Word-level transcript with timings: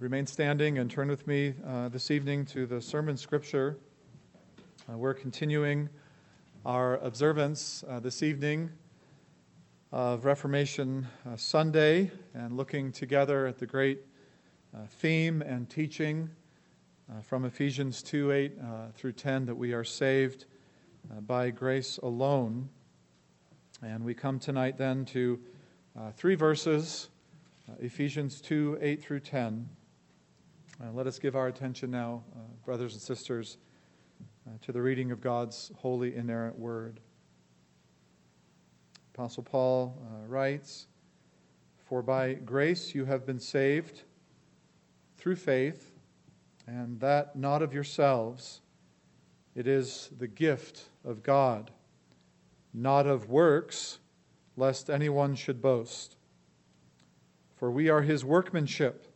remain 0.00 0.26
standing 0.26 0.78
and 0.78 0.90
turn 0.90 1.08
with 1.08 1.26
me 1.26 1.52
uh, 1.66 1.90
this 1.90 2.10
evening 2.10 2.46
to 2.46 2.64
the 2.64 2.80
sermon 2.80 3.18
scripture. 3.18 3.76
Uh, 4.90 4.96
we're 4.96 5.12
continuing 5.12 5.90
our 6.64 6.96
observance 6.96 7.84
uh, 7.86 8.00
this 8.00 8.22
evening 8.22 8.70
of 9.92 10.24
Reformation 10.24 11.06
uh, 11.28 11.36
Sunday 11.36 12.10
and 12.32 12.56
looking 12.56 12.92
together 12.92 13.46
at 13.46 13.58
the 13.58 13.66
great 13.66 14.00
uh, 14.74 14.86
theme 14.88 15.42
and 15.42 15.68
teaching 15.68 16.30
uh, 17.10 17.20
from 17.20 17.44
Ephesians 17.44 18.02
2 18.02 18.32
8 18.32 18.52
through 18.94 19.12
10 19.12 19.44
that 19.44 19.54
we 19.54 19.74
are 19.74 19.84
saved 19.84 20.46
by 21.26 21.50
grace 21.50 21.98
alone. 21.98 22.70
And 23.82 24.02
we 24.02 24.14
come 24.14 24.38
tonight 24.38 24.78
then 24.78 25.04
to 25.06 25.38
three 26.16 26.36
verses 26.36 27.10
Ephesians 27.80 28.40
2 28.40 28.78
8 28.80 29.02
through 29.02 29.20
10. 29.20 29.68
Uh, 30.82 30.90
let 30.92 31.06
us 31.06 31.18
give 31.18 31.36
our 31.36 31.48
attention 31.48 31.90
now, 31.90 32.22
uh, 32.34 32.38
brothers 32.64 32.94
and 32.94 33.02
sisters, 33.02 33.58
uh, 34.46 34.52
to 34.62 34.72
the 34.72 34.80
reading 34.80 35.10
of 35.10 35.20
God's 35.20 35.70
holy, 35.76 36.16
inerrant 36.16 36.58
word. 36.58 37.00
Apostle 39.12 39.42
Paul 39.42 40.00
uh, 40.00 40.26
writes 40.26 40.86
For 41.84 42.00
by 42.00 42.32
grace 42.32 42.94
you 42.94 43.04
have 43.04 43.26
been 43.26 43.38
saved 43.38 44.04
through 45.18 45.36
faith, 45.36 45.92
and 46.66 46.98
that 47.00 47.36
not 47.36 47.60
of 47.60 47.74
yourselves. 47.74 48.62
It 49.54 49.66
is 49.66 50.08
the 50.16 50.28
gift 50.28 50.84
of 51.04 51.22
God, 51.22 51.72
not 52.72 53.06
of 53.06 53.28
works, 53.28 53.98
lest 54.56 54.88
anyone 54.88 55.34
should 55.34 55.60
boast. 55.60 56.16
For 57.56 57.70
we 57.70 57.90
are 57.90 58.00
his 58.00 58.24
workmanship, 58.24 59.09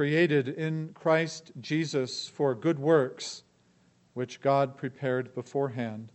created 0.00 0.48
in 0.48 0.88
Christ 0.94 1.52
Jesus 1.60 2.26
for 2.26 2.54
good 2.54 2.78
works, 2.78 3.42
which 4.14 4.40
God 4.40 4.74
prepared 4.74 5.34
beforehand 5.34 6.10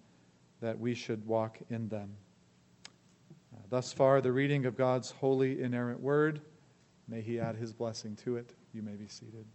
that 0.59 0.79
we 0.79 0.95
should 0.95 1.23
walk 1.27 1.59
in 1.69 1.87
them. 1.87 2.09
Uh, 3.53 3.59
thus 3.69 3.93
far, 3.93 4.21
the 4.21 4.31
reading 4.31 4.65
of 4.65 4.75
God's 4.75 5.11
holy, 5.11 5.61
inerrant 5.61 5.99
word. 5.99 6.41
May 7.07 7.21
he 7.21 7.39
add 7.39 7.57
his 7.57 7.73
blessing 7.73 8.15
to 8.23 8.37
it. 8.37 8.55
You 8.73 8.81
may 8.81 8.95
be 8.95 9.07
seated. 9.07 9.45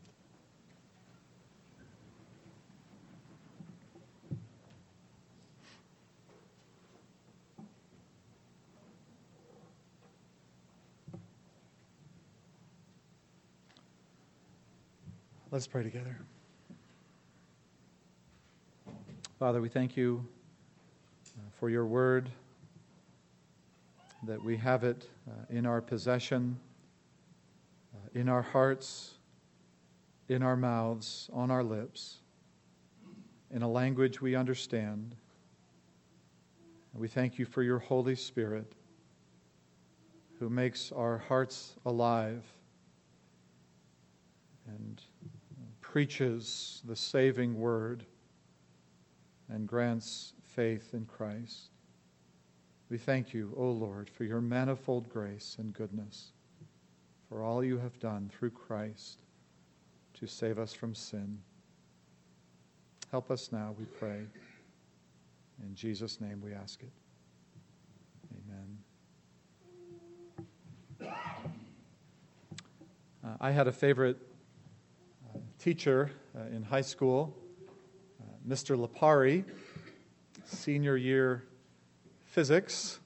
Let's 15.60 15.68
pray 15.68 15.82
together. 15.82 16.16
Father, 19.38 19.60
we 19.60 19.68
thank 19.68 19.94
you 19.94 20.26
uh, 21.36 21.50
for 21.58 21.68
your 21.68 21.84
word, 21.84 22.30
that 24.22 24.42
we 24.42 24.56
have 24.56 24.84
it 24.84 25.06
uh, 25.28 25.32
in 25.50 25.66
our 25.66 25.82
possession, 25.82 26.58
uh, 27.94 28.18
in 28.18 28.26
our 28.30 28.40
hearts, 28.40 29.18
in 30.30 30.42
our 30.42 30.56
mouths, 30.56 31.28
on 31.30 31.50
our 31.50 31.62
lips, 31.62 32.20
in 33.50 33.60
a 33.60 33.68
language 33.68 34.22
we 34.22 34.34
understand. 34.34 35.14
we 36.94 37.06
thank 37.06 37.38
you 37.38 37.44
for 37.44 37.62
your 37.62 37.80
Holy 37.80 38.14
Spirit 38.14 38.72
who 40.38 40.48
makes 40.48 40.90
our 40.90 41.18
hearts 41.18 41.74
alive 41.84 42.42
and 44.66 45.02
preaches 45.90 46.82
the 46.86 46.94
saving 46.94 47.58
word 47.58 48.04
and 49.48 49.66
grants 49.66 50.34
faith 50.44 50.94
in 50.94 51.04
Christ. 51.04 51.70
We 52.88 52.96
thank 52.96 53.34
you, 53.34 53.52
O 53.56 53.72
Lord, 53.72 54.08
for 54.08 54.22
your 54.22 54.40
manifold 54.40 55.08
grace 55.08 55.56
and 55.58 55.74
goodness, 55.74 56.30
for 57.28 57.42
all 57.42 57.64
you 57.64 57.76
have 57.78 57.98
done 57.98 58.30
through 58.32 58.50
Christ 58.50 59.22
to 60.14 60.28
save 60.28 60.60
us 60.60 60.72
from 60.72 60.94
sin. 60.94 61.38
Help 63.10 63.32
us 63.32 63.50
now, 63.50 63.74
we 63.76 63.84
pray. 63.84 64.20
In 65.60 65.74
Jesus' 65.74 66.20
name 66.20 66.40
we 66.40 66.52
ask 66.52 66.84
it. 66.84 66.92
Amen. 71.00 71.18
Uh, 73.24 73.36
I 73.40 73.50
had 73.50 73.66
a 73.66 73.72
favorite 73.72 74.29
teacher 75.60 76.10
uh, 76.34 76.44
in 76.56 76.62
high 76.62 76.80
school, 76.80 77.36
uh, 78.18 78.24
Mr. 78.48 78.78
Lapari, 78.78 79.44
senior 80.46 80.96
year 80.96 81.44
physics, 82.24 82.98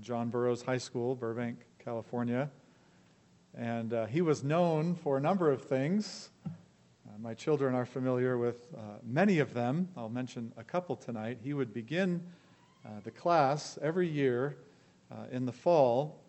John 0.00 0.28
Burroughs 0.28 0.62
High 0.62 0.78
School, 0.78 1.16
Burbank, 1.16 1.58
California. 1.84 2.48
And 3.58 3.92
uh, 3.92 4.06
he 4.06 4.22
was 4.22 4.44
known 4.44 4.94
for 4.94 5.16
a 5.16 5.20
number 5.20 5.50
of 5.50 5.64
things. 5.64 6.30
Uh, 6.46 6.50
my 7.18 7.34
children 7.34 7.74
are 7.74 7.86
familiar 7.86 8.38
with 8.38 8.68
uh, 8.76 8.98
many 9.02 9.40
of 9.40 9.52
them. 9.52 9.88
I'll 9.96 10.08
mention 10.08 10.52
a 10.56 10.62
couple 10.62 10.94
tonight. 10.94 11.38
He 11.42 11.54
would 11.54 11.74
begin 11.74 12.22
uh, 12.84 12.90
the 13.02 13.10
class 13.10 13.80
every 13.82 14.08
year 14.08 14.56
in 15.32 15.44
the 15.44 15.52
fall 15.52 16.20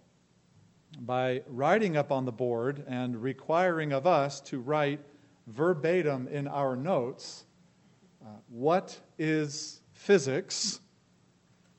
by 1.01 1.44
writing 1.47 1.97
up 1.97 2.11
on 2.11 2.25
the 2.25 2.31
board 2.31 2.83
and 2.88 3.21
requiring 3.21 3.91
of 3.94 4.07
us 4.07 4.39
to 4.41 4.59
write 4.59 5.01
verbatim 5.47 6.27
in 6.27 6.47
our 6.47 6.75
notes 6.75 7.45
uh, 8.21 8.29
what 8.49 8.99
is 9.17 9.81
physics, 9.93 10.81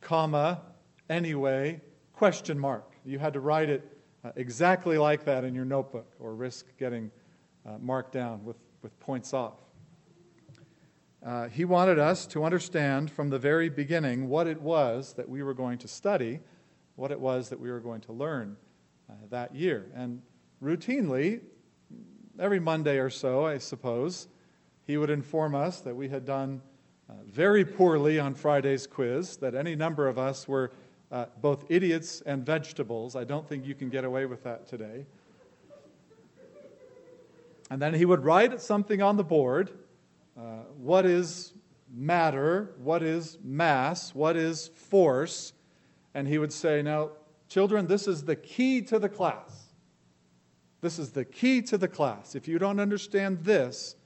comma, 0.01 0.63
anyway, 1.11 1.81
question 2.15 2.59
mark. 2.59 2.95
You 3.05 3.19
had 3.19 3.35
to 3.35 3.41
write 3.41 3.69
it 3.69 3.99
uh, 4.25 4.31
exactly 4.37 4.97
like 4.99 5.25
that 5.25 5.45
in 5.45 5.55
your 5.55 5.65
notebook 5.65 6.11
or 6.19 6.35
risk 6.35 6.67
getting 6.79 7.11
uh, 7.67 7.79
marked 7.81 8.13
down 8.13 8.45
with, 8.45 8.57
with 8.83 8.99
points 9.01 9.35
off. 9.35 9.59
Uh, 11.25 11.49
he 11.49 11.65
wanted 11.65 11.99
us 11.99 12.27
to 12.27 12.45
understand 12.45 13.11
from 13.11 13.29
the 13.29 13.39
very 13.39 13.69
beginning 13.69 14.29
what 14.29 14.47
it 14.47 14.61
was 14.63 15.13
that 15.15 15.29
we 15.29 15.43
were 15.43 15.55
going 15.55 15.77
to 15.77 15.89
study, 15.89 16.41
what 16.97 17.11
it 17.11 17.21
was 17.21 17.49
that 17.49 17.59
we 17.59 17.71
were 17.71 17.81
going 17.81 18.01
to 18.01 18.13
learn 18.13 18.57
uh, 19.11 19.15
that 19.29 19.55
year. 19.55 19.87
And 19.95 20.23
routinely, 20.63 21.41
every 22.39 22.61
Monday 22.61 22.99
or 22.99 23.11
so, 23.11 23.47
I 23.47 23.59
suppose, 23.59 24.29
he 24.87 24.97
would 24.97 25.11
inform 25.11 25.55
us 25.55 25.81
that 25.81 25.95
we 25.95 26.09
had 26.09 26.25
done 26.25 26.63
uh, 27.09 27.15
very 27.27 27.65
poorly 27.65 28.19
on 28.19 28.35
Friday's 28.35 28.87
quiz, 28.87 29.37
that 29.39 29.55
any 29.55 29.75
number 29.75 30.09
of 30.09 30.19
us 30.19 30.47
were 30.47 30.71
uh, 31.11 31.27
both 31.41 31.65
idiots 31.69 32.21
and 32.23 32.45
vegetables. 32.45 33.17
I 33.17 33.25
don't 33.25 33.49
think 33.49 33.67
you 33.67 33.75
can 33.75 33.89
get 33.89 34.05
away 34.05 34.27
with 34.27 34.45
that 34.45 34.67
today. 34.67 35.07
And 37.71 37.83
then 37.83 37.95
he 37.95 38.05
would 38.05 38.25
write 38.25 38.61
something 38.61 39.03
on 39.03 39.17
the 39.17 39.25
board. 39.25 39.71
Uh, 40.39 40.63
what 40.77 41.05
is 41.05 41.53
matter? 41.93 42.75
What 42.79 43.03
is 43.03 43.39
mass? 43.43 44.15
What 44.15 44.37
is 44.37 44.69
force? 44.69 45.53
And 46.15 46.27
he 46.27 46.39
would 46.39 46.53
say, 46.53 46.83
Now, 46.83 47.11
children, 47.49 47.87
this 47.87 48.09
is 48.09 48.25
the 48.25 48.37
key 48.37 48.83
to 48.83 48.99
the 48.99 49.09
class. 49.09 49.58
This 50.81 50.99
is 50.99 51.11
the 51.11 51.25
key 51.25 51.61
to 51.63 51.79
the 51.79 51.89
class. 51.89 52.35
If 52.35 52.47
you 52.47 52.59
don't 52.59 52.79
understand 52.79 53.39
this, 53.45 53.97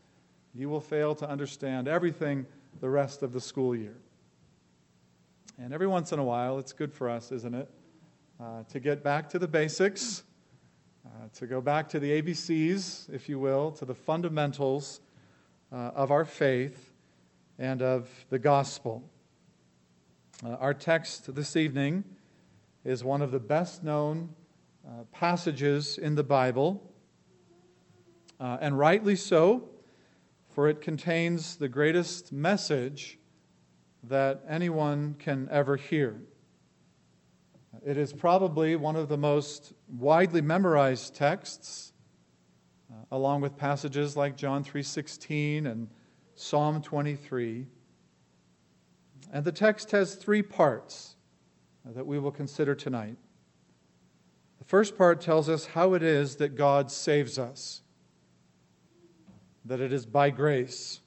you 0.55 0.69
will 0.69 0.81
fail 0.81 1.15
to 1.17 1.29
understand 1.29 1.89
everything 1.89 2.47
the 2.81 2.89
rest 2.89 3.23
of 3.23 3.33
the 3.33 3.41
school 3.41 3.77
year. 3.77 3.97
And 5.59 5.73
every 5.73 5.87
once 5.87 6.13
in 6.13 6.19
a 6.19 6.25
while, 6.25 6.59
it's 6.59 6.73
good 6.73 6.93
for 6.93 7.11
us, 7.11 7.31
isn't 7.31 7.55
it, 7.55 7.71
uh, 8.41 8.63
to 8.71 8.81
get 8.81 9.03
back 9.03 9.29
to 9.31 9.39
the 9.39 9.47
basics, 9.47 10.25
uh, 11.05 11.29
to 11.35 11.47
go 11.47 11.61
back 11.61 11.89
to 11.91 12.01
the 12.01 12.23
ABCs, 12.23 13.13
if 13.13 13.29
you 13.29 13.39
will, 13.39 13.71
to 13.73 13.85
the 13.85 13.95
fundamentals 13.95 15.01
uh, 15.71 15.91
of 15.95 16.11
our 16.11 16.25
faith 16.25 16.93
and 17.59 17.83
of 17.83 18.09
the 18.31 18.39
gospel. 18.39 19.03
Uh, 20.45 20.55
our 20.55 20.75
text 20.75 21.35
this 21.35 21.55
evening 21.55 22.03
is 22.85 23.05
one 23.05 23.23
of 23.23 23.31
the 23.31 23.39
best 23.39 23.85
known 23.85 24.31
uh, 24.87 25.05
passages 25.13 25.99
in 25.99 26.15
the 26.15 26.25
Bible, 26.25 26.93
uh, 28.41 28.59
and 28.61 28.79
rightly 28.79 29.17
so, 29.17 29.69
for 30.49 30.69
it 30.69 30.81
contains 30.81 31.57
the 31.57 31.69
greatest 31.69 32.33
message 32.33 33.19
that 34.03 34.43
anyone 34.49 35.15
can 35.19 35.49
ever 35.51 35.77
hear. 35.77 36.21
It 37.85 37.97
is 37.97 38.13
probably 38.13 38.77
one 38.77 38.97
of 38.97 39.09
the 39.09 39.17
most 39.17 39.73
widely 39.89 40.41
memorized 40.41 41.15
texts, 41.15 41.93
uh, 42.91 42.97
along 43.11 43.41
with 43.41 43.57
passages 43.57 44.17
like 44.17 44.37
John 44.37 44.63
3:16 44.63 45.67
and 45.67 45.89
Psalm 46.35 46.83
23. 46.83 47.69
And 49.33 49.45
the 49.45 49.53
text 49.53 49.91
has 49.93 50.15
three 50.15 50.43
parts 50.43 51.17
that 51.85 52.07
we 52.07 52.19
will 52.19 52.33
consider 52.33 52.75
tonight. 52.75 53.17
First 54.73 54.97
part 54.97 55.21
tells 55.21 55.51
us 55.51 55.67
how 55.67 55.93
it 55.93 56.03
is 56.03 56.37
that 56.37 56.57
God 56.57 56.91
saves 56.91 57.39
us. 57.39 57.83
that 59.67 59.81
it 59.83 59.93
is 59.93 60.07
by 60.07 60.31
grace. 60.31 61.03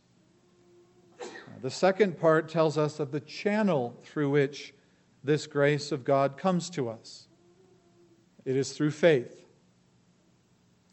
The 1.64 1.72
second 1.72 2.20
part 2.20 2.48
tells 2.48 2.78
us 2.78 3.00
of 3.00 3.12
the 3.12 3.22
channel 3.22 4.00
through 4.04 4.30
which 4.30 4.76
this 5.24 5.48
grace 5.48 5.92
of 5.92 6.06
God 6.06 6.38
comes 6.38 6.70
to 6.70 6.90
us. 6.90 7.28
It 8.46 8.56
is 8.56 8.72
through 8.72 8.92
faith. 8.92 9.48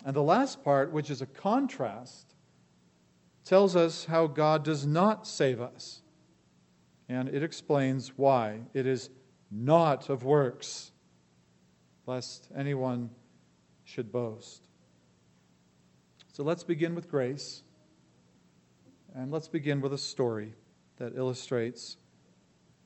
And 0.06 0.16
the 0.16 0.22
last 0.22 0.64
part, 0.64 0.92
which 0.92 1.10
is 1.10 1.20
a 1.20 1.26
contrast, 1.26 2.34
tells 3.44 3.76
us 3.76 4.06
how 4.06 4.26
God 4.28 4.64
does 4.64 4.86
not 4.86 5.26
save 5.26 5.60
us. 5.60 6.00
And 7.06 7.28
it 7.28 7.42
explains 7.42 8.16
why. 8.16 8.60
It 8.72 8.86
is 8.86 9.10
not 9.50 10.08
of 10.08 10.24
works, 10.24 10.91
lest 12.06 12.48
anyone 12.56 13.10
should 13.84 14.10
boast. 14.10 14.68
So 16.32 16.42
let's 16.42 16.64
begin 16.64 16.94
with 16.94 17.10
grace. 17.10 17.62
And 19.14 19.30
let's 19.30 19.48
begin 19.48 19.80
with 19.80 19.92
a 19.92 19.98
story 19.98 20.54
that 20.96 21.16
illustrates 21.16 21.98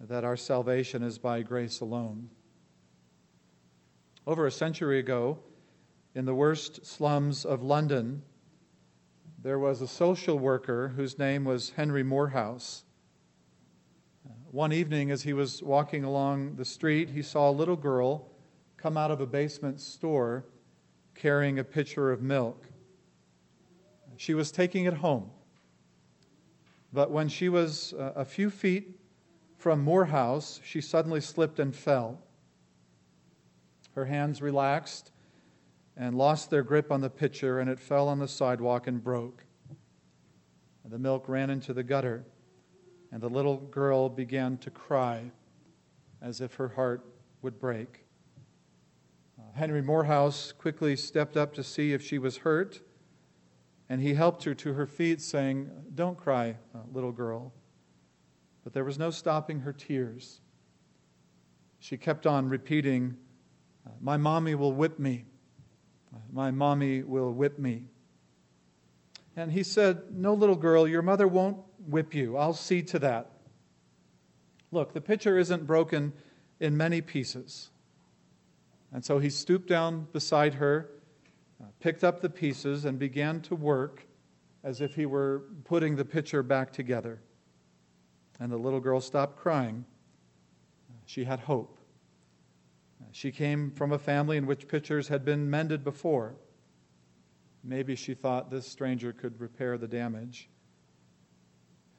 that 0.01 0.25
our 0.25 0.37
salvation 0.37 1.03
is 1.03 1.19
by 1.19 1.43
grace 1.43 1.81
alone. 1.81 2.31
Over 4.27 4.47
a 4.47 4.51
century 4.51 4.99
ago, 4.99 5.39
in 6.15 6.25
the 6.25 6.35
worst 6.35 6.85
slums 6.85 7.45
of 7.45 7.63
London, 7.63 8.23
there 9.41 9.59
was 9.59 9.81
a 9.81 9.87
social 9.87 10.39
worker 10.39 10.89
whose 10.97 11.19
name 11.19 11.45
was 11.45 11.71
Henry 11.77 12.03
Moorhouse. 12.03 12.83
One 14.51 14.73
evening, 14.73 15.13
as 15.13 15.23
he 15.23 15.33
was 15.33 15.63
walking 15.63 16.03
along 16.03 16.57
the 16.57 16.65
street, 16.65 17.11
he 17.11 17.23
saw 17.23 17.49
a 17.49 17.53
little 17.53 17.77
girl 17.77 18.33
come 18.87 18.97
out 18.97 19.11
of 19.11 19.21
a 19.21 19.27
basement 19.27 19.81
store 19.81 20.45
carrying 21.17 21.59
a 21.59 21.65
pitcher 21.65 22.13
of 22.13 22.23
milk. 22.23 22.69
She 24.17 24.33
was 24.33 24.53
taking 24.53 24.85
it 24.85 24.95
home. 24.95 25.29
But 26.93 27.11
when 27.11 27.29
she 27.29 27.49
was 27.49 27.95
uh, 27.95 28.13
a 28.15 28.25
few 28.25 28.49
feet 28.49 29.01
from 29.59 29.83
Moorhouse, 29.83 30.61
she 30.65 30.81
suddenly 30.81 31.21
slipped 31.21 31.59
and 31.59 31.75
fell. 31.75 32.21
Her 33.97 34.05
hands 34.05 34.41
relaxed 34.41 35.11
and 35.97 36.17
lost 36.17 36.51
their 36.51 36.63
grip 36.63 36.93
on 36.93 37.01
the 37.01 37.11
pitcher, 37.11 37.59
and 37.59 37.69
it 37.69 37.81
fell 37.81 38.07
on 38.07 38.21
the 38.21 38.29
sidewalk 38.29 38.87
and 38.87 39.03
broke. 39.03 39.43
The 40.85 41.01
milk 41.01 41.29
ran 41.29 41.51
into 41.51 41.75
the 41.75 41.83
gutter, 41.83 42.25
and 43.11 43.21
the 43.21 43.31
little 43.31 43.57
girl 43.57 44.09
began 44.09 44.59
to 44.59 44.71
cry 44.71 45.33
as 46.23 46.41
if 46.41 46.55
her 46.55 46.69
heart 46.69 47.05
would 47.43 47.59
break. 47.59 48.06
Uh, 49.57 49.59
Henry 49.59 49.83
Moorhouse 49.83 50.53
quickly 50.53 50.97
stepped 50.97 51.37
up 51.37 51.55
to 51.55 51.63
see 51.63 51.93
if 51.93 52.03
she 52.03 52.19
was 52.19 52.39
hurt, 52.39 52.81
and 53.89 54.01
he 54.01 54.15
helped 54.15 54.45
her 54.45 54.55
to 54.55 54.75
her 54.75 54.87
feet, 54.87 55.21
saying, 55.21 55.71
Don't 55.95 56.17
cry, 56.17 56.57
uh, 56.75 56.79
little 56.93 57.13
girl. 57.13 57.53
But 58.65 58.73
there 58.73 58.85
was 58.85 58.99
no 58.99 59.11
stopping 59.11 59.61
her 59.61 59.73
tears. 59.73 60.41
She 61.79 61.97
kept 61.97 62.27
on 62.27 62.49
repeating, 62.49 63.17
My 64.01 64.17
mommy 64.17 64.55
will 64.55 64.73
whip 64.73 64.99
me. 64.99 65.25
My 66.33 66.51
mommy 66.51 67.03
will 67.03 67.33
whip 67.33 67.59
me. 67.59 67.85
And 69.37 69.53
he 69.53 69.63
said, 69.63 70.03
No, 70.13 70.35
little 70.35 70.57
girl, 70.57 70.89
your 70.89 71.03
mother 71.03 71.29
won't 71.29 71.59
whip 71.87 72.15
you. 72.15 72.37
I'll 72.37 72.55
see 72.55 72.83
to 72.83 72.99
that. 73.01 73.31
Look, 74.73 74.93
the 74.93 75.01
pitcher 75.01 75.39
isn't 75.39 75.67
broken 75.67 76.13
in 76.59 76.77
many 76.77 77.01
pieces. 77.01 77.71
And 78.97 79.05
so 79.05 79.19
he 79.19 79.29
stooped 79.29 79.69
down 79.69 80.09
beside 80.15 80.55
her, 80.55 80.89
uh, 81.61 81.67
picked 81.81 82.03
up 82.03 82.23
the 82.23 82.31
pieces, 82.31 82.87
and 82.87 82.99
began 82.99 83.43
to 83.43 83.55
work 83.55 84.07
as 84.65 84.81
if 84.81 84.95
he 84.95 85.05
were 85.05 85.43
putting 85.65 85.97
the 85.97 86.05
pitcher 86.07 86.43
back 86.43 86.73
together. 86.73 87.21
And 88.41 88.51
the 88.51 88.57
little 88.57 88.81
girl 88.81 89.03
stopped 89.03 89.37
crying. 89.37 89.85
She 91.05 91.25
had 91.25 91.41
hope. 91.41 91.79
She 93.13 93.31
came 93.31 93.71
from 93.71 93.93
a 93.93 93.99
family 93.99 94.39
in 94.39 94.47
which 94.47 94.67
pitchers 94.67 95.09
had 95.09 95.27
been 95.27 95.51
mended 95.51 95.85
before. 95.85 96.35
Maybe 97.63 97.97
she 97.97 98.15
thought 98.15 98.51
this 98.51 98.67
stranger 98.67 99.13
could 99.13 99.39
repair 99.39 99.77
the 99.77 99.87
damage. 99.87 100.49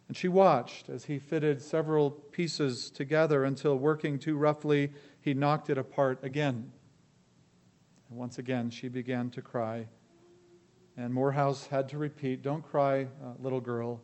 And 0.07 0.17
she 0.17 0.29
watched 0.29 0.89
as 0.89 1.05
he 1.05 1.19
fitted 1.19 1.61
several 1.61 2.09
pieces 2.09 2.89
together 2.89 3.43
until, 3.43 3.77
working 3.77 4.17
too 4.17 4.35
roughly, 4.35 4.93
he 5.21 5.35
knocked 5.35 5.69
it 5.69 5.77
apart 5.77 6.23
again. 6.23 6.71
And 8.09 8.17
once 8.17 8.37
again, 8.37 8.69
she 8.69 8.87
began 8.87 9.29
to 9.31 9.41
cry. 9.41 9.87
And 10.95 11.13
Moorhouse 11.13 11.67
had 11.67 11.89
to 11.89 11.97
repeat, 11.97 12.41
Don't 12.41 12.63
cry, 12.63 13.03
uh, 13.03 13.33
little 13.39 13.61
girl. 13.61 14.01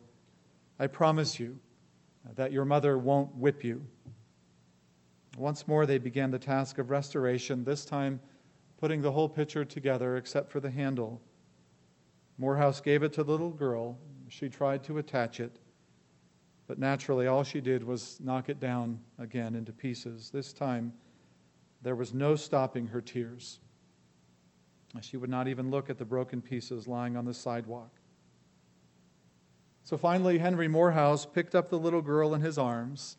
I 0.78 0.86
promise 0.86 1.38
you 1.38 1.58
that 2.36 2.52
your 2.52 2.64
mother 2.64 2.98
won't 2.98 3.34
whip 3.34 3.64
you. 3.64 3.86
Once 5.36 5.66
more, 5.66 5.86
they 5.86 5.98
began 5.98 6.30
the 6.30 6.38
task 6.38 6.78
of 6.78 6.90
restoration, 6.90 7.64
this 7.64 7.84
time 7.84 8.20
putting 8.78 9.02
the 9.02 9.12
whole 9.12 9.28
pitcher 9.28 9.64
together 9.64 10.16
except 10.16 10.50
for 10.50 10.60
the 10.60 10.70
handle. 10.70 11.20
Moorhouse 12.38 12.80
gave 12.80 13.02
it 13.02 13.12
to 13.14 13.24
the 13.24 13.30
little 13.30 13.50
girl. 13.50 13.98
She 14.28 14.48
tried 14.48 14.82
to 14.84 14.98
attach 14.98 15.40
it, 15.40 15.58
but 16.66 16.78
naturally, 16.78 17.26
all 17.26 17.44
she 17.44 17.60
did 17.60 17.84
was 17.84 18.18
knock 18.20 18.48
it 18.48 18.58
down 18.58 19.00
again 19.18 19.54
into 19.54 19.72
pieces. 19.72 20.30
This 20.30 20.52
time, 20.52 20.92
there 21.82 21.94
was 21.94 22.14
no 22.14 22.36
stopping 22.36 22.86
her 22.86 23.00
tears. 23.00 23.60
She 25.00 25.16
would 25.16 25.30
not 25.30 25.48
even 25.48 25.70
look 25.70 25.90
at 25.90 25.98
the 25.98 26.04
broken 26.04 26.40
pieces 26.40 26.86
lying 26.86 27.16
on 27.16 27.24
the 27.24 27.34
sidewalk. 27.34 27.90
So 29.82 29.98
finally, 29.98 30.38
Henry 30.38 30.68
Moorhouse 30.68 31.26
picked 31.26 31.54
up 31.54 31.68
the 31.68 31.78
little 31.78 32.00
girl 32.00 32.34
in 32.34 32.40
his 32.40 32.56
arms, 32.56 33.18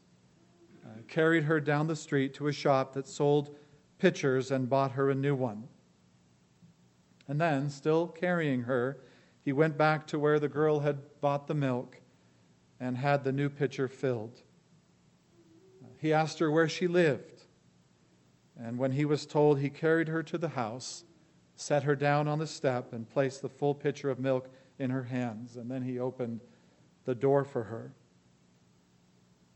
uh, 0.83 1.01
carried 1.07 1.44
her 1.44 1.60
down 1.60 1.88
the 1.88 1.95
street 1.95 2.33
to 2.36 2.48
a 2.48 2.54
shop 2.54 2.94
that 2.94 3.07
sold 3.07 3.56
pitchers, 4.00 4.51
and 4.51 4.69
bought 4.69 4.94
her 4.94 5.10
a 5.10 5.16
new 5.16 5.36
one. 5.36 5.68
And 7.27 7.39
then, 7.39 7.69
still 7.69 8.07
carrying 8.07 8.63
her, 8.63 9.00
he 9.44 9.54
went 9.54 9.77
back 9.77 10.07
to 10.07 10.19
where 10.19 10.39
the 10.39 10.50
girl 10.50 10.80
had 10.80 10.98
bought 11.22 11.48
the 11.48 11.54
milk 11.54 12.01
and 12.80 12.98
had 12.98 13.24
the 13.24 13.31
new 13.31 13.50
pitcher 13.50 13.88
filled. 13.88 14.42
He 16.00 16.13
asked 16.13 16.39
her 16.39 16.51
where 16.51 16.68
she 16.68 16.88
lived. 16.88 17.44
And 18.57 18.77
when 18.77 18.92
he 18.92 19.06
was 19.06 19.25
told, 19.25 19.60
he 19.60 19.69
carried 19.69 20.07
her 20.07 20.24
to 20.24 20.38
the 20.38 20.50
house, 20.50 21.04
set 21.56 21.84
her 21.84 21.96
down 21.96 22.28
on 22.28 22.40
the 22.40 22.48
step, 22.48 22.94
and 22.94 23.10
placed 23.10 23.42
the 23.42 23.50
full 23.50 23.74
pitcher 23.74 24.10
of 24.10 24.20
milk 24.20 24.50
in 24.80 24.89
her 24.89 25.03
hands. 25.03 25.56
And 25.56 25.70
then 25.70 25.82
he 25.82 26.00
opened 26.00 26.41
the 27.06 27.15
door 27.15 27.44
for 27.44 27.63
her. 27.63 27.94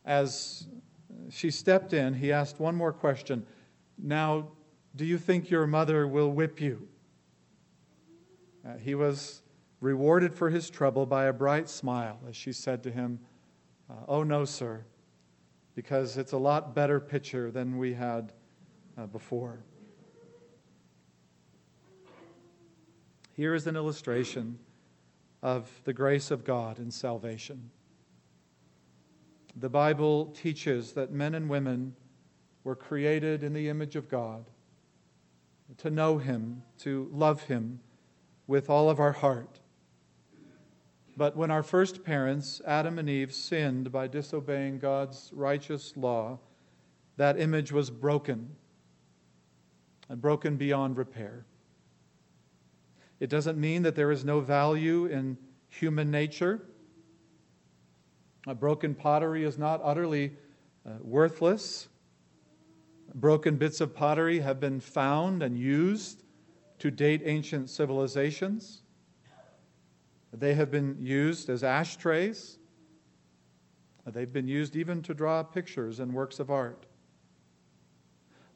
As 0.05 0.67
she 1.29 1.51
stepped 1.51 1.93
in, 1.93 2.13
he 2.13 2.31
asked 2.31 2.59
one 2.59 2.75
more 2.75 2.93
question 2.93 3.45
Now, 3.97 4.50
do 4.95 5.05
you 5.05 5.17
think 5.17 5.50
your 5.50 5.67
mother 5.67 6.07
will 6.07 6.31
whip 6.31 6.62
you? 6.62 6.88
Uh, 8.65 8.77
he 8.77 8.95
was 8.95 9.41
rewarded 9.81 10.33
for 10.33 10.50
his 10.50 10.69
trouble 10.69 11.05
by 11.05 11.25
a 11.25 11.33
bright 11.33 11.69
smile 11.69 12.19
as 12.27 12.35
she 12.35 12.51
said 12.51 12.83
to 12.83 12.91
him, 12.91 13.19
uh, 13.89 13.93
Oh, 14.07 14.24
no, 14.24 14.45
sir, 14.45 14.85
because 15.75 16.17
it's 16.17 16.33
a 16.33 16.38
lot 16.38 16.75
better 16.75 17.00
pitcher 17.00 17.51
than 17.51 17.77
we 17.77 17.93
had 17.93 18.33
uh, 18.97 19.05
before. 19.05 19.63
Here 23.39 23.55
is 23.55 23.67
an 23.67 23.77
illustration 23.77 24.60
of 25.41 25.72
the 25.86 25.93
grace 25.93 26.29
of 26.29 26.43
God 26.43 26.77
in 26.77 26.91
salvation. 26.91 27.72
The 29.55 29.69
Bible 29.69 30.25
teaches 30.25 30.91
that 30.91 31.13
men 31.13 31.34
and 31.34 31.50
women 31.50 31.96
were 32.65 32.75
created 32.75 33.41
in 33.41 33.53
the 33.53 33.69
image 33.69 33.96
of 33.96 34.10
God 34.10 34.50
to 35.77 35.89
know 35.89 36.17
Him, 36.17 36.63
to 36.79 37.10
love 37.13 37.43
Him 37.43 37.79
with 38.46 38.69
all 38.69 38.89
of 38.89 39.00
our 39.00 39.13
heart. 39.13 39.62
But 41.15 41.38
when 41.38 41.50
our 41.50 41.63
first 41.63 42.03
parents, 42.03 42.62
Adam 42.67 43.00
and 43.00 43.10
Eve, 43.10 43.34
sinned 43.34 43.89
by 43.89 44.08
disobeying 44.08 44.79
God's 44.79 45.31
righteous 45.34 45.96
law, 45.96 46.39
that 47.15 47.39
image 47.39 47.72
was 47.72 47.89
broken 47.89 48.50
and 50.10 50.22
broken 50.22 50.58
beyond 50.58 50.98
repair. 50.98 51.46
It 53.19 53.29
doesn't 53.29 53.59
mean 53.59 53.83
that 53.83 53.95
there 53.95 54.11
is 54.11 54.23
no 54.23 54.39
value 54.39 55.05
in 55.05 55.38
human 55.67 56.09
nature. 56.09 56.61
A 58.47 58.55
broken 58.55 58.95
pottery 58.95 59.43
is 59.43 59.57
not 59.57 59.81
utterly 59.83 60.33
uh, 60.85 60.93
worthless. 61.01 61.89
Broken 63.13 63.57
bits 63.57 63.81
of 63.81 63.93
pottery 63.93 64.39
have 64.39 64.59
been 64.59 64.79
found 64.79 65.43
and 65.43 65.57
used 65.57 66.23
to 66.79 66.89
date 66.89 67.21
ancient 67.25 67.69
civilizations. 67.69 68.83
They 70.31 70.53
have 70.53 70.71
been 70.71 70.97
used 70.99 71.49
as 71.49 71.63
ashtrays. 71.63 72.57
They've 74.05 74.31
been 74.31 74.47
used 74.47 74.75
even 74.75 75.01
to 75.03 75.13
draw 75.13 75.43
pictures 75.43 75.99
and 75.99 76.13
works 76.13 76.39
of 76.39 76.49
art. 76.49 76.85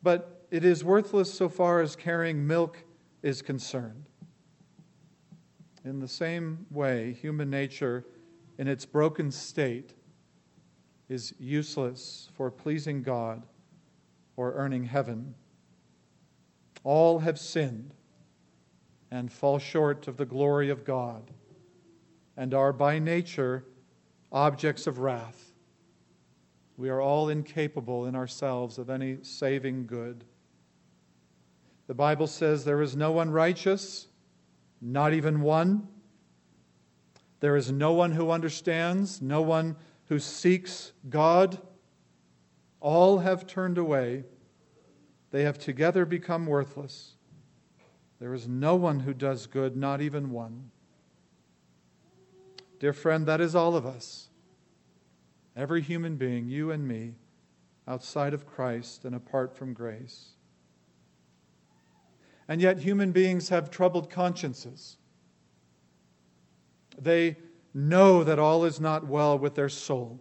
But 0.02 0.48
it 0.50 0.64
is 0.64 0.84
worthless 0.84 1.34
so 1.34 1.50
far 1.50 1.82
as 1.82 1.96
carrying 1.96 2.46
milk 2.46 2.84
is 3.22 3.42
concerned. 3.42 4.06
In 5.86 6.00
the 6.00 6.08
same 6.08 6.66
way, 6.72 7.14
human 7.14 7.50
nature, 7.50 8.06
in 8.58 8.68
its 8.68 8.86
broken 8.86 9.32
state, 9.32 9.94
is 11.10 11.34
useless 11.40 12.30
for 12.34 12.50
pleasing 12.50 13.04
God 13.04 13.46
or 14.38 14.54
earning 14.54 14.86
heaven. 14.86 15.36
All 16.84 17.20
have 17.20 17.38
sinned 17.38 17.94
and 19.12 19.32
fall 19.32 19.60
short 19.60 20.08
of 20.08 20.18
the 20.18 20.26
glory 20.26 20.70
of 20.70 20.86
God 20.86 21.32
and 22.36 22.54
are 22.54 22.74
by 22.74 22.98
nature 22.98 23.66
objects 24.32 24.88
of 24.88 25.00
wrath. 25.00 25.52
We 26.78 26.90
are 26.90 27.02
all 27.02 27.30
incapable 27.30 28.06
in 28.08 28.16
ourselves 28.16 28.80
of 28.80 28.90
any 28.90 29.20
saving 29.22 29.86
good. 29.86 30.24
The 31.88 31.94
Bible 31.94 32.28
says 32.28 32.66
there 32.66 32.82
is 32.82 32.96
no 32.96 33.12
one 33.12 33.30
righteous, 33.30 34.08
not 34.84 35.14
even 35.14 35.42
one. 35.42 35.88
There 37.40 37.56
is 37.56 37.72
no 37.72 37.94
one 37.94 38.12
who 38.12 38.32
understands, 38.32 39.22
no 39.22 39.42
one 39.42 39.78
who 40.06 40.20
seeks 40.20 40.92
God. 41.10 41.58
All 42.82 43.20
have 43.20 43.48
turned 43.48 43.78
away. 43.78 44.26
They 45.32 45.44
have 45.44 45.58
together 45.58 46.06
become 46.06 46.46
worthless. 46.46 47.16
There 48.20 48.34
is 48.34 48.48
no 48.48 48.76
one 48.76 49.00
who 49.00 49.14
does 49.14 49.48
good, 49.48 49.76
not 49.76 50.02
even 50.02 50.32
one. 50.32 50.70
Dear 52.80 52.94
friend, 52.94 53.26
that 53.26 53.40
is 53.40 53.56
all 53.56 53.76
of 53.76 53.86
us. 53.86 54.30
Every 55.56 55.82
human 55.82 56.18
being, 56.18 56.50
you 56.50 56.72
and 56.72 56.86
me, 56.88 57.14
outside 57.88 58.34
of 58.34 58.46
Christ 58.46 59.06
and 59.06 59.16
apart 59.16 59.56
from 59.56 59.74
grace. 59.74 60.32
And 62.54 62.62
yet, 62.62 62.78
human 62.78 63.12
beings 63.12 63.50
have 63.50 63.72
troubled 63.72 64.12
consciences. 64.12 64.98
They 67.02 67.38
know 67.74 68.24
that 68.24 68.38
all 68.38 68.64
is 68.66 68.80
not 68.80 69.08
well 69.08 69.40
with 69.40 69.56
their 69.56 69.70
soul. 69.70 70.20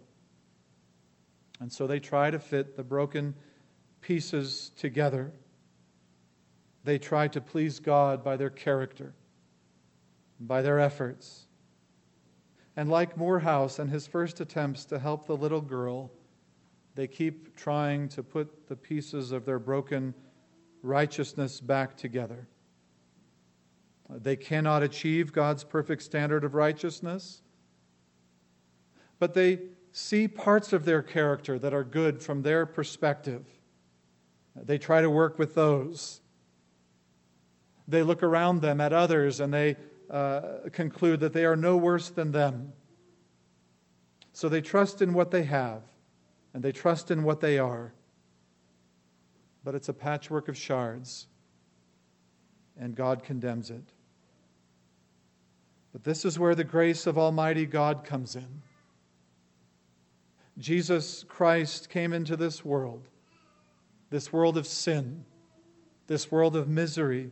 And 1.59 1.71
so 1.71 1.85
they 1.85 1.99
try 1.99 2.31
to 2.31 2.39
fit 2.39 2.75
the 2.75 2.83
broken 2.83 3.35
pieces 4.01 4.71
together. 4.75 5.31
They 6.83 6.97
try 6.97 7.27
to 7.27 7.39
please 7.39 7.79
God 7.79 8.23
by 8.23 8.35
their 8.35 8.49
character, 8.49 9.13
by 10.39 10.63
their 10.63 10.79
efforts. 10.79 11.45
And 12.75 12.89
like 12.89 13.15
Moorhouse 13.15 13.77
and 13.77 13.91
his 13.91 14.07
first 14.07 14.41
attempts 14.41 14.85
to 14.85 14.97
help 14.97 15.27
the 15.27 15.37
little 15.37 15.61
girl, 15.61 16.09
they 16.95 17.05
keep 17.05 17.55
trying 17.55 18.09
to 18.09 18.23
put 18.23 18.67
the 18.67 18.75
pieces 18.75 19.31
of 19.31 19.45
their 19.45 19.59
broken 19.59 20.15
righteousness 20.83 21.59
back 21.59 21.97
together. 21.97 22.47
They 24.09 24.35
cannot 24.35 24.83
achieve 24.83 25.33
God's 25.33 25.63
perfect 25.63 26.03
standard 26.03 26.43
of 26.43 26.53
righteousness, 26.53 27.41
but 29.17 29.33
they 29.33 29.59
see 29.91 30.27
parts 30.27 30.73
of 30.73 30.85
their 30.85 31.01
character 31.01 31.57
that 31.57 31.73
are 31.73 31.83
good 31.83 32.21
from 32.21 32.41
their 32.41 32.65
perspective. 32.65 33.45
They 34.55 34.77
try 34.77 35.01
to 35.01 35.09
work 35.09 35.39
with 35.39 35.55
those. 35.55 36.19
They 37.87 38.03
look 38.03 38.21
around 38.21 38.61
them 38.61 38.81
at 38.81 38.93
others 38.93 39.39
and 39.39 39.53
they 39.53 39.77
uh, 40.09 40.69
conclude 40.71 41.21
that 41.21 41.33
they 41.33 41.45
are 41.45 41.55
no 41.55 41.77
worse 41.77 42.09
than 42.09 42.31
them. 42.31 42.73
So 44.33 44.49
they 44.49 44.61
trust 44.61 45.01
in 45.01 45.13
what 45.13 45.31
they 45.31 45.43
have 45.43 45.81
and 46.53 46.61
they 46.61 46.71
trust 46.71 47.09
in 47.09 47.23
what 47.23 47.39
they 47.39 47.57
are 47.57 47.93
but 49.63 49.75
it's 49.75 49.89
a 49.89 49.93
patchwork 49.93 50.47
of 50.47 50.57
shards, 50.57 51.27
and 52.77 52.95
God 52.95 53.23
condemns 53.23 53.69
it. 53.69 53.93
But 55.91 56.03
this 56.03 56.25
is 56.25 56.39
where 56.39 56.55
the 56.55 56.63
grace 56.63 57.07
of 57.07 57.17
Almighty 57.17 57.65
God 57.65 58.03
comes 58.03 58.35
in. 58.35 58.61
Jesus 60.57 61.23
Christ 61.27 61.89
came 61.89 62.13
into 62.13 62.35
this 62.35 62.65
world, 62.65 63.07
this 64.09 64.33
world 64.33 64.57
of 64.57 64.67
sin, 64.67 65.23
this 66.07 66.31
world 66.31 66.55
of 66.55 66.67
misery, 66.67 67.31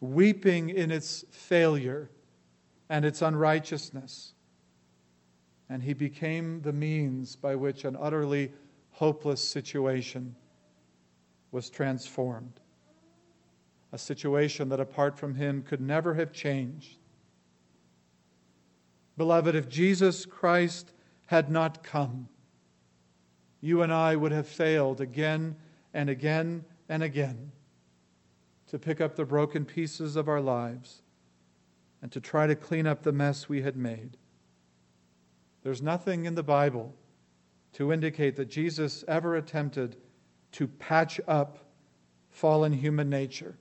weeping 0.00 0.70
in 0.70 0.90
its 0.90 1.24
failure 1.30 2.10
and 2.88 3.04
its 3.04 3.22
unrighteousness. 3.22 4.34
And 5.68 5.82
he 5.82 5.94
became 5.94 6.62
the 6.62 6.72
means 6.72 7.36
by 7.36 7.54
which 7.54 7.84
an 7.84 7.96
utterly 7.98 8.52
hopeless 8.90 9.42
situation 9.42 10.34
was 11.52 11.70
transformed. 11.70 12.60
A 13.92 13.98
situation 13.98 14.68
that 14.68 14.80
apart 14.80 15.18
from 15.18 15.34
him 15.34 15.62
could 15.62 15.80
never 15.80 16.14
have 16.14 16.32
changed. 16.32 16.98
Beloved, 19.16 19.54
if 19.54 19.68
Jesus 19.68 20.24
Christ 20.24 20.92
had 21.26 21.50
not 21.50 21.82
come, 21.82 22.28
you 23.60 23.82
and 23.82 23.92
I 23.92 24.16
would 24.16 24.32
have 24.32 24.46
failed 24.46 25.00
again 25.00 25.56
and 25.92 26.08
again 26.08 26.64
and 26.88 27.02
again 27.02 27.52
to 28.68 28.78
pick 28.78 29.00
up 29.00 29.16
the 29.16 29.24
broken 29.24 29.64
pieces 29.64 30.16
of 30.16 30.28
our 30.28 30.40
lives 30.40 31.02
and 32.00 32.10
to 32.12 32.20
try 32.20 32.46
to 32.46 32.54
clean 32.54 32.86
up 32.86 33.02
the 33.02 33.12
mess 33.12 33.48
we 33.48 33.62
had 33.62 33.76
made. 33.76 34.16
There's 35.62 35.82
nothing 35.82 36.24
in 36.24 36.34
the 36.34 36.42
Bible 36.42 36.94
to 37.74 37.92
indicate 37.92 38.36
that 38.36 38.48
Jesus 38.48 39.04
ever 39.06 39.36
attempted 39.36 39.96
to 40.52 40.68
patch 40.68 41.20
up 41.26 41.58
fallen 42.30 42.72
human 42.72 43.08
nature. 43.08 43.56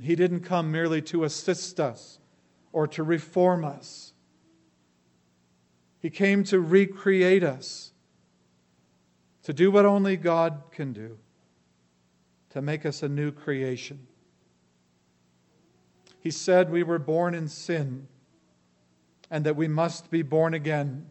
He 0.00 0.16
didn't 0.16 0.40
come 0.40 0.72
merely 0.72 1.02
to 1.02 1.24
assist 1.24 1.78
us 1.78 2.18
or 2.72 2.86
to 2.88 3.02
reform 3.02 3.64
us. 3.64 4.12
He 6.00 6.10
came 6.10 6.44
to 6.44 6.60
recreate 6.60 7.42
us, 7.42 7.92
to 9.44 9.52
do 9.52 9.70
what 9.70 9.86
only 9.86 10.16
God 10.16 10.62
can 10.70 10.92
do, 10.92 11.18
to 12.50 12.60
make 12.60 12.84
us 12.84 13.02
a 13.02 13.08
new 13.08 13.30
creation. 13.30 14.06
He 16.20 16.30
said 16.30 16.70
we 16.70 16.82
were 16.82 16.98
born 16.98 17.34
in 17.34 17.48
sin 17.48 18.08
and 19.30 19.44
that 19.44 19.56
we 19.56 19.68
must 19.68 20.10
be 20.10 20.22
born 20.22 20.54
again. 20.54 21.06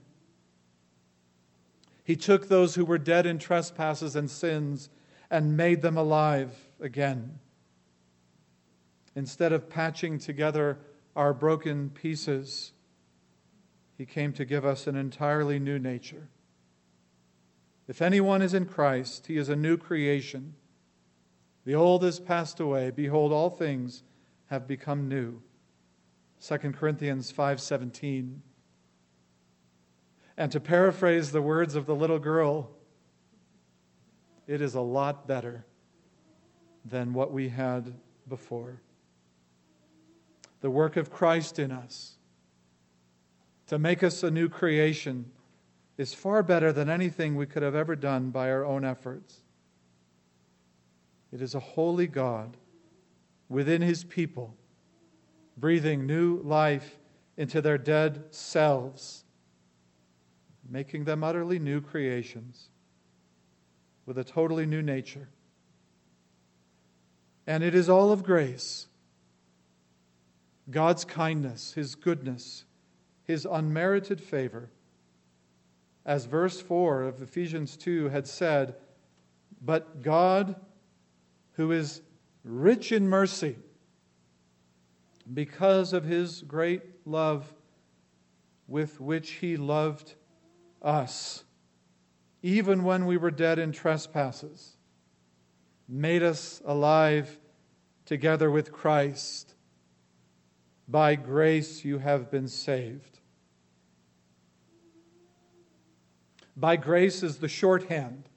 He 2.03 2.15
took 2.15 2.47
those 2.47 2.75
who 2.75 2.85
were 2.85 2.97
dead 2.97 3.25
in 3.25 3.39
trespasses 3.39 4.15
and 4.15 4.29
sins 4.29 4.89
and 5.29 5.57
made 5.57 5.81
them 5.81 5.97
alive 5.97 6.55
again. 6.79 7.39
Instead 9.15 9.53
of 9.53 9.69
patching 9.69 10.19
together 10.19 10.79
our 11.15 11.33
broken 11.33 11.89
pieces, 11.89 12.73
He 13.97 14.05
came 14.05 14.33
to 14.33 14.45
give 14.45 14.65
us 14.65 14.87
an 14.87 14.95
entirely 14.95 15.59
new 15.59 15.79
nature. 15.79 16.29
If 17.87 18.01
anyone 18.01 18.41
is 18.41 18.53
in 18.53 18.65
Christ, 18.65 19.27
he 19.27 19.37
is 19.37 19.49
a 19.49 19.55
new 19.55 19.77
creation. 19.77 20.55
The 21.65 21.75
old 21.75 22.03
has 22.03 22.19
passed 22.19 22.59
away. 22.59 22.91
Behold, 22.91 23.31
all 23.31 23.49
things 23.49 24.03
have 24.47 24.67
become 24.67 25.07
new. 25.07 25.41
2 26.41 26.57
Corinthians 26.73 27.31
5:17 27.31 28.41
and 30.37 30.51
to 30.51 30.59
paraphrase 30.59 31.31
the 31.31 31.41
words 31.41 31.75
of 31.75 31.85
the 31.85 31.95
little 31.95 32.19
girl, 32.19 32.69
it 34.47 34.61
is 34.61 34.75
a 34.75 34.81
lot 34.81 35.27
better 35.27 35.65
than 36.85 37.13
what 37.13 37.31
we 37.31 37.49
had 37.49 37.93
before. 38.27 38.81
The 40.61 40.69
work 40.69 40.97
of 40.97 41.11
Christ 41.11 41.59
in 41.59 41.71
us 41.71 42.17
to 43.67 43.77
make 43.77 44.03
us 44.03 44.23
a 44.23 44.31
new 44.31 44.49
creation 44.49 45.31
is 45.97 46.13
far 46.13 46.41
better 46.41 46.73
than 46.73 46.89
anything 46.89 47.35
we 47.35 47.45
could 47.45 47.63
have 47.63 47.75
ever 47.75 47.95
done 47.95 48.31
by 48.31 48.49
our 48.49 48.65
own 48.65 48.83
efforts. 48.83 49.41
It 51.31 51.41
is 51.41 51.55
a 51.55 51.59
holy 51.59 52.07
God 52.07 52.57
within 53.49 53.81
his 53.81 54.03
people, 54.03 54.55
breathing 55.57 56.05
new 56.05 56.41
life 56.41 56.97
into 57.37 57.61
their 57.61 57.77
dead 57.77 58.25
selves 58.31 59.22
making 60.69 61.05
them 61.05 61.23
utterly 61.23 61.59
new 61.59 61.81
creations 61.81 62.69
with 64.05 64.17
a 64.17 64.23
totally 64.23 64.65
new 64.65 64.81
nature. 64.81 65.29
And 67.45 67.63
it 67.63 67.75
is 67.75 67.89
all 67.89 68.11
of 68.11 68.23
grace 68.23 68.87
God's 70.69 71.03
kindness, 71.03 71.73
His 71.73 71.95
goodness, 71.95 72.65
His 73.25 73.45
unmerited 73.49 74.21
favor. 74.21 74.69
As 76.05 76.25
verse 76.25 76.61
4 76.61 77.03
of 77.03 77.21
Ephesians 77.21 77.77
2 77.77 78.09
had 78.09 78.27
said, 78.27 78.75
but 79.63 80.03
God, 80.03 80.55
who 81.53 81.71
is 81.71 82.01
rich 82.43 82.91
in 82.91 83.07
mercy, 83.07 83.55
because 85.33 85.93
of 85.93 86.03
his 86.03 86.41
great 86.41 86.81
love 87.05 87.53
with 88.67 88.99
which 88.99 89.31
he 89.31 89.55
loved 89.55 90.15
us, 90.83 91.43
even 92.41 92.83
when 92.83 93.05
we 93.05 93.17
were 93.17 93.31
dead 93.31 93.59
in 93.59 93.71
trespasses, 93.71 94.75
made 95.87 96.23
us 96.23 96.61
alive 96.65 97.37
together 98.05 98.51
with 98.51 98.71
Christ. 98.71 99.55
By 100.87 101.15
grace 101.15 101.85
you 101.85 101.99
have 101.99 102.29
been 102.29 102.47
saved. 102.47 103.19
By 106.55 106.75
grace 106.75 107.23
is 107.23 107.37
the 107.37 107.47
shorthand. 107.47 108.29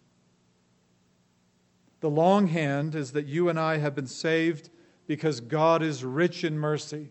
The 2.00 2.10
longhand 2.10 2.94
is 2.94 3.12
that 3.12 3.26
you 3.26 3.48
and 3.48 3.58
I 3.58 3.78
have 3.78 3.94
been 3.94 4.06
saved 4.06 4.70
because 5.06 5.40
God 5.40 5.82
is 5.82 6.04
rich 6.04 6.44
in 6.44 6.58
mercy, 6.58 7.10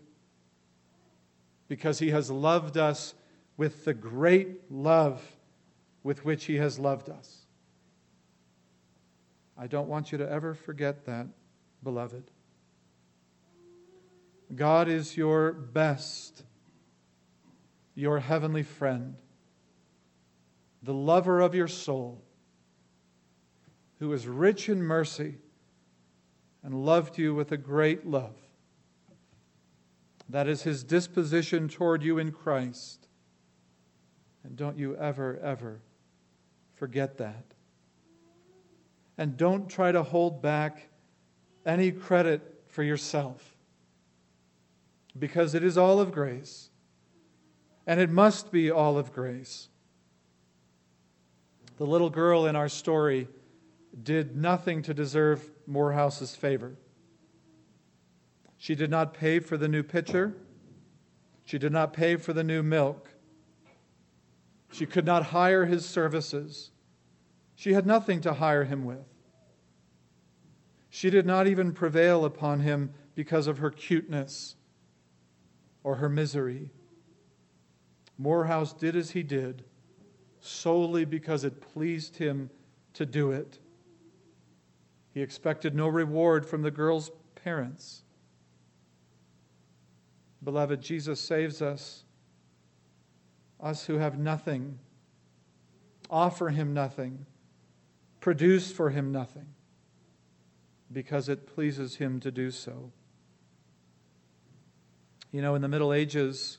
because 1.68 1.98
He 1.98 2.10
has 2.10 2.30
loved 2.30 2.76
us 2.76 3.14
with 3.56 3.84
the 3.84 3.94
great 3.94 4.70
love 4.70 5.22
with 6.02 6.24
which 6.24 6.44
He 6.44 6.56
has 6.56 6.78
loved 6.78 7.08
us. 7.08 7.46
I 9.58 9.66
don't 9.66 9.88
want 9.88 10.12
you 10.12 10.18
to 10.18 10.30
ever 10.30 10.54
forget 10.54 11.06
that, 11.06 11.26
beloved. 11.82 12.30
God 14.54 14.88
is 14.88 15.16
your 15.16 15.52
best, 15.52 16.44
your 17.94 18.20
heavenly 18.20 18.62
friend, 18.62 19.16
the 20.82 20.94
lover 20.94 21.40
of 21.40 21.54
your 21.54 21.68
soul, 21.68 22.22
who 23.98 24.12
is 24.12 24.28
rich 24.28 24.68
in 24.68 24.82
mercy 24.82 25.36
and 26.62 26.74
loved 26.84 27.16
you 27.18 27.34
with 27.34 27.50
a 27.50 27.56
great 27.56 28.06
love. 28.06 28.36
That 30.28 30.48
is 30.48 30.62
his 30.62 30.84
disposition 30.84 31.68
toward 31.68 32.02
you 32.02 32.18
in 32.18 32.32
Christ. 32.32 33.05
And 34.46 34.56
don't 34.56 34.78
you 34.78 34.96
ever, 34.96 35.40
ever 35.42 35.80
forget 36.76 37.18
that. 37.18 37.44
And 39.18 39.36
don't 39.36 39.68
try 39.68 39.90
to 39.90 40.04
hold 40.04 40.40
back 40.40 40.88
any 41.64 41.90
credit 41.90 42.62
for 42.68 42.84
yourself 42.84 43.56
because 45.18 45.54
it 45.54 45.64
is 45.64 45.76
all 45.76 45.98
of 45.98 46.12
grace, 46.12 46.70
and 47.88 47.98
it 47.98 48.10
must 48.10 48.52
be 48.52 48.70
all 48.70 48.98
of 48.98 49.12
grace. 49.12 49.68
The 51.78 51.86
little 51.86 52.10
girl 52.10 52.46
in 52.46 52.54
our 52.54 52.68
story 52.68 53.26
did 54.00 54.36
nothing 54.36 54.82
to 54.82 54.94
deserve 54.94 55.50
Moorhouse's 55.66 56.36
favor. 56.36 56.76
She 58.58 58.76
did 58.76 58.90
not 58.90 59.12
pay 59.12 59.40
for 59.40 59.56
the 59.56 59.68
new 59.68 59.82
pitcher. 59.82 60.34
She 61.44 61.58
did 61.58 61.72
not 61.72 61.92
pay 61.92 62.14
for 62.14 62.32
the 62.32 62.44
new 62.44 62.62
milk. 62.62 63.10
She 64.72 64.86
could 64.86 65.06
not 65.06 65.26
hire 65.26 65.64
his 65.64 65.86
services. 65.86 66.70
She 67.54 67.72
had 67.72 67.86
nothing 67.86 68.20
to 68.22 68.34
hire 68.34 68.64
him 68.64 68.84
with. 68.84 69.06
She 70.90 71.10
did 71.10 71.26
not 71.26 71.46
even 71.46 71.72
prevail 71.72 72.24
upon 72.24 72.60
him 72.60 72.92
because 73.14 73.46
of 73.46 73.58
her 73.58 73.70
cuteness 73.70 74.56
or 75.82 75.96
her 75.96 76.08
misery. 76.08 76.70
Moorhouse 78.18 78.72
did 78.72 78.96
as 78.96 79.10
he 79.10 79.22
did 79.22 79.64
solely 80.40 81.04
because 81.04 81.44
it 81.44 81.60
pleased 81.60 82.16
him 82.16 82.50
to 82.94 83.04
do 83.04 83.32
it. 83.32 83.58
He 85.12 85.20
expected 85.20 85.74
no 85.74 85.88
reward 85.88 86.46
from 86.46 86.62
the 86.62 86.70
girl's 86.70 87.10
parents. 87.34 88.02
Beloved, 90.42 90.80
Jesus 90.80 91.20
saves 91.20 91.60
us, 91.60 92.04
us 93.60 93.86
who 93.86 93.98
have 93.98 94.18
nothing, 94.18 94.78
offer 96.10 96.50
him 96.50 96.74
nothing, 96.74 97.26
produce 98.20 98.70
for 98.72 98.90
him 98.90 99.12
nothing, 99.12 99.46
because 100.92 101.28
it 101.28 101.46
pleases 101.46 101.96
him 101.96 102.20
to 102.20 102.30
do 102.30 102.50
so. 102.50 102.92
You 105.32 105.42
know, 105.42 105.54
in 105.54 105.62
the 105.62 105.68
Middle 105.68 105.92
Ages, 105.92 106.58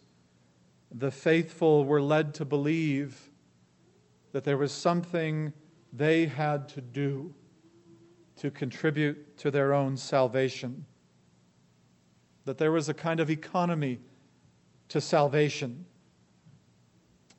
the 0.91 1.11
faithful 1.11 1.85
were 1.85 2.01
led 2.01 2.33
to 2.35 2.45
believe 2.45 3.29
that 4.31 4.43
there 4.43 4.57
was 4.57 4.71
something 4.71 5.53
they 5.93 6.25
had 6.25 6.69
to 6.69 6.81
do 6.81 7.33
to 8.37 8.51
contribute 8.51 9.37
to 9.37 9.49
their 9.49 9.73
own 9.73 9.97
salvation. 9.97 10.85
That 12.45 12.57
there 12.57 12.71
was 12.71 12.87
a 12.87 12.93
kind 12.93 13.19
of 13.19 13.29
economy 13.29 13.99
to 14.89 15.01
salvation. 15.01 15.85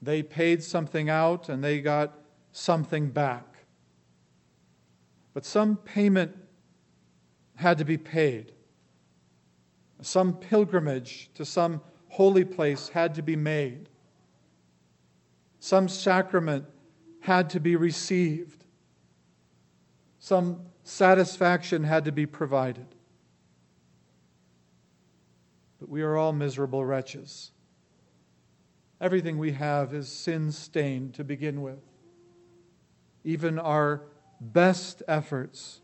They 0.00 0.22
paid 0.22 0.62
something 0.62 1.10
out 1.10 1.48
and 1.48 1.62
they 1.62 1.80
got 1.80 2.18
something 2.52 3.10
back. 3.10 3.44
But 5.34 5.44
some 5.44 5.76
payment 5.76 6.36
had 7.56 7.78
to 7.78 7.84
be 7.84 7.98
paid. 7.98 8.52
Some 10.00 10.34
pilgrimage 10.34 11.30
to 11.34 11.44
some 11.44 11.80
holy 12.08 12.44
place 12.44 12.88
had 12.88 13.14
to 13.16 13.22
be 13.22 13.36
made. 13.36 13.88
Some 15.60 15.88
sacrament 15.88 16.66
had 17.20 17.50
to 17.50 17.60
be 17.60 17.76
received. 17.76 18.64
Some 20.20 20.60
satisfaction 20.84 21.84
had 21.84 22.04
to 22.04 22.12
be 22.12 22.26
provided. 22.26 22.86
But 25.80 25.88
we 25.88 26.02
are 26.02 26.16
all 26.16 26.32
miserable 26.32 26.84
wretches. 26.84 27.50
Everything 29.00 29.38
we 29.38 29.52
have 29.52 29.94
is 29.94 30.08
sin 30.08 30.50
stained 30.50 31.14
to 31.14 31.24
begin 31.24 31.62
with. 31.62 31.82
Even 33.24 33.58
our 33.58 34.02
best 34.40 35.02
efforts 35.06 35.80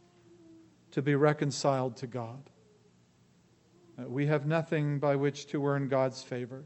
to 0.90 1.02
be 1.02 1.14
reconciled 1.14 1.96
to 1.96 2.06
God. 2.06 2.50
We 3.98 4.26
have 4.26 4.46
nothing 4.46 4.98
by 4.98 5.16
which 5.16 5.46
to 5.48 5.64
earn 5.66 5.88
God's 5.88 6.22
favor, 6.22 6.64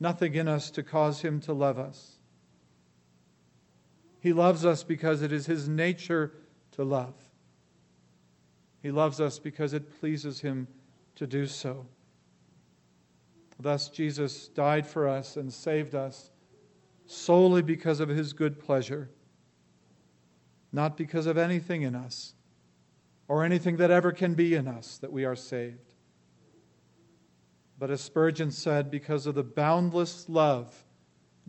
nothing 0.00 0.34
in 0.34 0.48
us 0.48 0.70
to 0.72 0.82
cause 0.82 1.20
Him 1.20 1.40
to 1.40 1.52
love 1.52 1.78
us. 1.78 2.18
He 4.20 4.32
loves 4.32 4.64
us 4.64 4.82
because 4.82 5.20
it 5.20 5.32
is 5.32 5.44
His 5.44 5.68
nature 5.68 6.32
to 6.72 6.84
love. 6.84 7.14
He 8.82 8.90
loves 8.90 9.20
us 9.20 9.38
because 9.38 9.74
it 9.74 10.00
pleases 10.00 10.40
Him 10.40 10.68
to 11.16 11.26
do 11.26 11.46
so. 11.46 11.86
Thus, 13.58 13.88
Jesus 13.88 14.48
died 14.48 14.86
for 14.86 15.08
us 15.08 15.36
and 15.36 15.52
saved 15.52 15.94
us 15.94 16.30
solely 17.06 17.62
because 17.62 18.00
of 18.00 18.08
His 18.08 18.32
good 18.32 18.58
pleasure, 18.58 19.10
not 20.72 20.96
because 20.96 21.26
of 21.26 21.38
anything 21.38 21.82
in 21.82 21.94
us 21.94 22.34
or 23.28 23.44
anything 23.44 23.76
that 23.76 23.90
ever 23.90 24.12
can 24.12 24.34
be 24.34 24.54
in 24.54 24.66
us 24.66 24.98
that 24.98 25.12
we 25.12 25.24
are 25.24 25.36
saved. 25.36 25.94
But 27.78 27.90
as 27.90 28.00
Spurgeon 28.00 28.50
said, 28.50 28.90
because 28.90 29.26
of 29.26 29.34
the 29.34 29.42
boundless 29.42 30.28
love, 30.28 30.84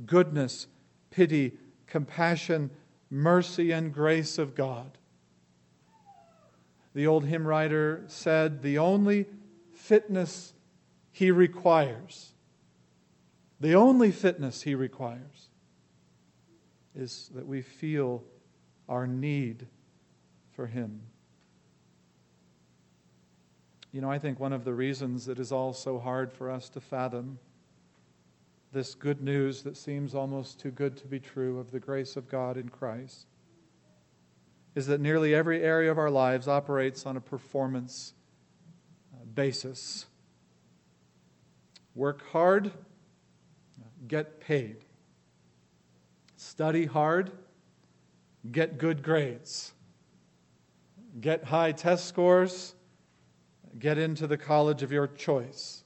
goodness, 0.06 0.68
pity, 1.12 1.54
compassion, 1.88 2.72
mercy, 3.10 3.72
and 3.72 3.94
grace 3.94 4.38
of 4.38 4.56
God. 4.56 4.98
The 6.94 7.08
old 7.08 7.26
hymn 7.26 7.46
writer 7.46 8.04
said, 8.08 8.62
The 8.62 8.78
only 8.78 9.28
fitness 9.74 10.54
he 11.16 11.32
requires, 11.32 12.34
the 13.62 13.74
only 13.74 14.12
fitness 14.12 14.64
he 14.64 14.76
requires, 14.76 15.48
is 16.94 17.32
that 17.34 17.48
we 17.48 17.62
feel 17.62 18.22
our 18.90 19.08
need 19.08 19.66
for 20.58 20.68
him. 20.68 21.00
You 23.94 24.02
know, 24.02 24.12
I 24.12 24.20
think 24.20 24.42
one 24.42 24.52
of 24.52 24.66
the 24.66 24.74
reasons 24.74 25.30
it 25.30 25.40
is 25.40 25.54
all 25.54 25.72
so 25.72 26.00
hard 26.00 26.34
for 26.34 26.52
us 26.52 26.68
to 26.68 26.82
fathom 26.82 27.40
this 28.74 28.94
good 28.94 29.22
news 29.22 29.64
that 29.64 29.78
seems 29.78 30.16
almost 30.16 30.60
too 30.60 30.72
good 30.72 30.98
to 30.98 31.08
be 31.08 31.22
true 31.22 31.60
of 31.60 31.72
the 31.72 31.80
grace 31.80 32.18
of 32.18 32.28
God 32.28 32.58
in 32.58 32.68
Christ 32.68 33.26
is 34.76 34.88
that 34.88 35.00
nearly 35.00 35.34
every 35.34 35.64
area 35.64 35.90
of 35.90 35.98
our 35.98 36.12
lives 36.12 36.50
operates 36.50 37.06
on 37.06 37.16
a 37.16 37.22
performance 37.22 38.12
uh, 39.14 39.24
basis. 39.34 40.08
Work 41.96 42.28
hard, 42.28 42.72
get 44.08 44.42
paid. 44.42 44.84
Study 46.36 46.86
hard, 46.86 47.32
get 48.52 48.78
good 48.78 49.02
grades. 49.02 49.72
Get 51.22 51.46
high 51.46 51.72
test 51.72 52.06
scores, 52.08 52.76
get 53.80 53.98
into 53.98 54.28
the 54.28 54.38
college 54.38 54.84
of 54.84 54.92
your 54.92 55.08
choice. 55.08 55.86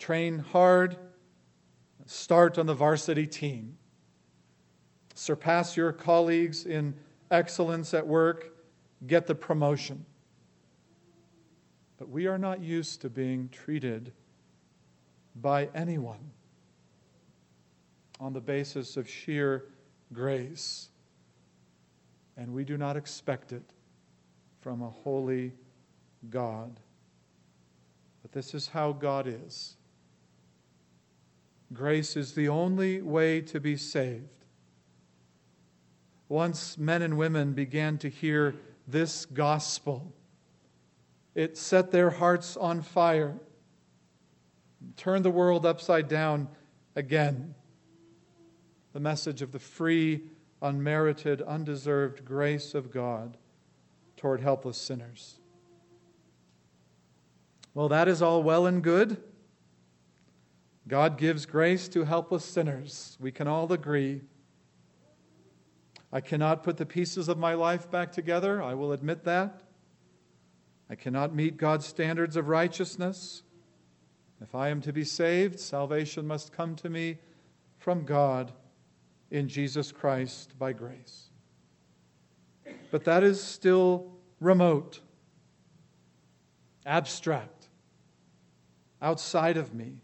Train 0.00 0.40
hard, 0.40 0.96
start 2.06 2.58
on 2.58 2.66
the 2.66 2.74
varsity 2.74 3.28
team. 3.28 3.78
Surpass 5.14 5.76
your 5.76 5.92
colleagues 5.92 6.66
in 6.66 6.94
excellence 7.30 7.94
at 7.94 8.04
work, 8.04 8.52
get 9.06 9.28
the 9.28 9.34
promotion. 9.36 10.04
But 11.96 12.08
we 12.08 12.26
are 12.26 12.38
not 12.38 12.60
used 12.60 13.00
to 13.02 13.08
being 13.08 13.48
treated 13.50 14.12
by 15.36 15.68
anyone 15.74 16.30
on 18.20 18.32
the 18.32 18.40
basis 18.40 18.96
of 18.96 19.08
sheer 19.08 19.64
grace. 20.12 20.88
And 22.36 22.52
we 22.52 22.64
do 22.64 22.76
not 22.76 22.96
expect 22.96 23.52
it 23.52 23.62
from 24.60 24.82
a 24.82 24.90
holy 24.90 25.52
God. 26.30 26.80
But 28.22 28.32
this 28.32 28.54
is 28.54 28.68
how 28.68 28.92
God 28.92 29.26
is. 29.26 29.76
Grace 31.72 32.16
is 32.16 32.34
the 32.34 32.48
only 32.48 33.02
way 33.02 33.40
to 33.42 33.60
be 33.60 33.76
saved. 33.76 34.28
Once 36.28 36.78
men 36.78 37.02
and 37.02 37.18
women 37.18 37.52
began 37.52 37.98
to 37.98 38.08
hear 38.08 38.54
this 38.88 39.26
gospel, 39.26 40.12
it 41.34 41.56
set 41.56 41.90
their 41.90 42.10
hearts 42.10 42.56
on 42.56 42.80
fire, 42.80 43.34
turned 44.96 45.24
the 45.24 45.30
world 45.30 45.66
upside 45.66 46.08
down 46.08 46.48
again. 46.96 47.54
The 48.92 49.00
message 49.00 49.42
of 49.42 49.52
the 49.52 49.58
free, 49.58 50.22
unmerited, 50.62 51.42
undeserved 51.42 52.24
grace 52.24 52.74
of 52.74 52.90
God 52.90 53.36
toward 54.16 54.40
helpless 54.40 54.78
sinners. 54.78 55.40
Well, 57.74 57.88
that 57.88 58.06
is 58.06 58.22
all 58.22 58.42
well 58.42 58.66
and 58.66 58.82
good. 58.82 59.22
God 60.86 61.18
gives 61.18 61.46
grace 61.46 61.88
to 61.88 62.04
helpless 62.04 62.44
sinners. 62.44 63.16
We 63.20 63.32
can 63.32 63.48
all 63.48 63.72
agree. 63.72 64.20
I 66.12 66.20
cannot 66.20 66.62
put 66.62 66.76
the 66.76 66.86
pieces 66.86 67.28
of 67.28 67.38
my 67.38 67.54
life 67.54 67.90
back 67.90 68.12
together. 68.12 68.62
I 68.62 68.74
will 68.74 68.92
admit 68.92 69.24
that. 69.24 69.62
I 70.88 70.94
cannot 70.94 71.34
meet 71.34 71.56
God's 71.56 71.86
standards 71.86 72.36
of 72.36 72.48
righteousness. 72.48 73.42
If 74.44 74.54
I 74.54 74.68
am 74.68 74.82
to 74.82 74.92
be 74.92 75.04
saved, 75.04 75.58
salvation 75.58 76.26
must 76.26 76.52
come 76.52 76.76
to 76.76 76.90
me 76.90 77.16
from 77.78 78.04
God 78.04 78.52
in 79.30 79.48
Jesus 79.48 79.90
Christ 79.90 80.58
by 80.58 80.74
grace. 80.74 81.30
But 82.90 83.04
that 83.04 83.24
is 83.24 83.42
still 83.42 84.12
remote, 84.40 85.00
abstract, 86.84 87.68
outside 89.00 89.56
of 89.56 89.72
me. 89.72 90.02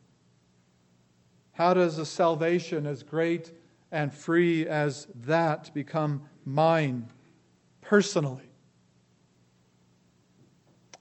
How 1.52 1.74
does 1.74 1.98
a 1.98 2.06
salvation 2.06 2.86
as 2.86 3.02
great 3.02 3.52
and 3.92 4.10
free 4.10 4.66
as 4.66 5.06
that 5.26 5.70
become 5.74 6.22
mine 6.46 7.10
personally? 7.82 8.48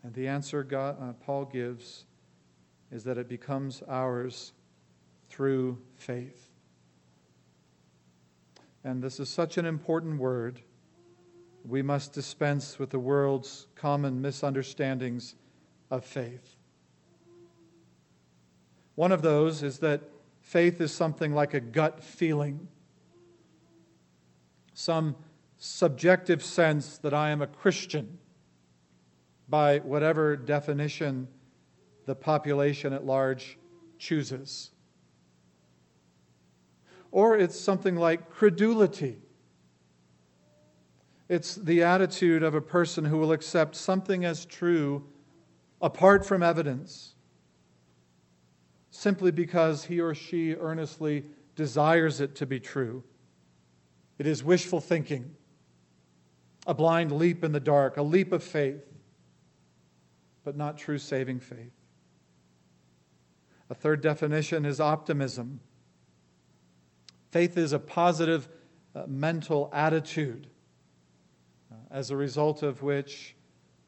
And 0.04 0.14
the 0.14 0.28
answer 0.28 0.62
God, 0.62 0.98
uh, 1.02 1.14
Paul 1.14 1.46
gives 1.46 2.04
is 2.92 3.04
that 3.04 3.18
it 3.18 3.28
becomes 3.28 3.84
ours 3.88 4.54
through 5.30 5.78
faith. 5.98 6.50
And 8.84 9.02
this 9.02 9.20
is 9.20 9.30
such 9.30 9.58
an 9.58 9.66
important 9.66 10.20
word. 10.20 10.62
We 11.68 11.82
must 11.82 12.14
dispense 12.14 12.80
with 12.80 12.90
the 12.90 13.00
world's 13.00 13.68
common 13.76 14.22
misunderstandings 14.22 15.36
of 15.92 16.06
faith. 16.06 16.56
One 18.96 19.12
of 19.12 19.22
those 19.22 19.64
is 19.64 19.80
that 19.80 20.02
faith 20.42 20.82
is 20.82 20.92
something 20.92 21.34
like 21.34 21.54
a 21.54 21.60
gut 21.60 22.04
feeling 22.04 22.68
some 24.80 25.14
subjective 25.58 26.42
sense 26.42 27.00
that 27.00 27.14
I 27.14 27.32
am 27.32 27.42
a 27.42 27.48
Christian 27.48 28.18
by 29.50 29.80
whatever 29.80 30.38
definition 30.38 31.28
the 32.10 32.16
population 32.16 32.92
at 32.92 33.06
large 33.06 33.60
chooses. 34.00 34.72
Or 37.12 37.38
it's 37.38 37.60
something 37.60 37.96
like 37.96 38.32
credulity. 38.32 39.20
It's 41.28 41.54
the 41.54 41.84
attitude 41.84 42.42
of 42.42 42.56
a 42.56 42.62
person 42.62 43.06
who 43.06 43.20
will 43.20 43.32
accept 43.32 43.76
something 43.76 44.26
as 44.26 44.46
true 44.46 45.06
apart 45.84 46.26
from 46.26 46.42
evidence, 46.42 47.14
simply 48.90 49.30
because 49.30 49.86
he 49.86 50.02
or 50.02 50.16
she 50.16 50.56
earnestly 50.56 51.26
desires 51.56 52.22
it 52.22 52.34
to 52.38 52.48
be 52.48 52.60
true. 52.60 53.04
It 54.18 54.26
is 54.26 54.44
wishful 54.44 54.82
thinking, 54.82 55.36
a 56.66 56.74
blind 56.74 57.12
leap 57.12 57.44
in 57.44 57.52
the 57.52 57.60
dark, 57.60 57.98
a 57.98 58.02
leap 58.02 58.32
of 58.32 58.44
faith, 58.44 58.84
but 60.44 60.58
not 60.58 60.76
true 60.76 60.98
saving 60.98 61.40
faith. 61.40 61.79
A 63.70 63.76
third 63.76 64.02
definition 64.02 64.66
is 64.66 64.80
optimism. 64.80 65.60
Faith 67.32 67.58
is 67.58 67.72
a 67.72 67.80
positive 67.80 68.50
uh, 68.96 69.04
mental 69.08 69.70
attitude, 69.72 70.48
uh, 71.72 71.76
as 71.92 72.10
a 72.10 72.16
result 72.16 72.64
of 72.64 72.82
which 72.82 73.36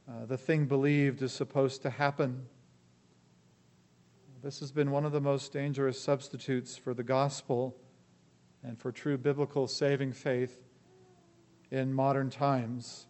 uh, 0.07 0.25
the 0.25 0.37
thing 0.37 0.67
believed 0.67 1.21
is 1.23 1.31
supposed 1.31 1.81
to 1.81 1.89
happen. 1.89 2.45
This 4.43 4.59
has 4.59 4.71
been 4.71 4.91
one 4.91 5.05
of 5.05 5.11
the 5.11 5.21
most 5.21 5.51
dangerous 5.51 5.99
substitutes 5.99 6.77
for 6.77 6.93
the 6.93 7.03
gospel 7.03 7.75
and 8.63 8.77
for 8.77 8.91
true 8.91 9.17
biblical 9.17 9.67
saving 9.67 10.13
faith 10.13 10.63
in 11.71 11.93
modern 11.93 12.29
times. 12.29 13.07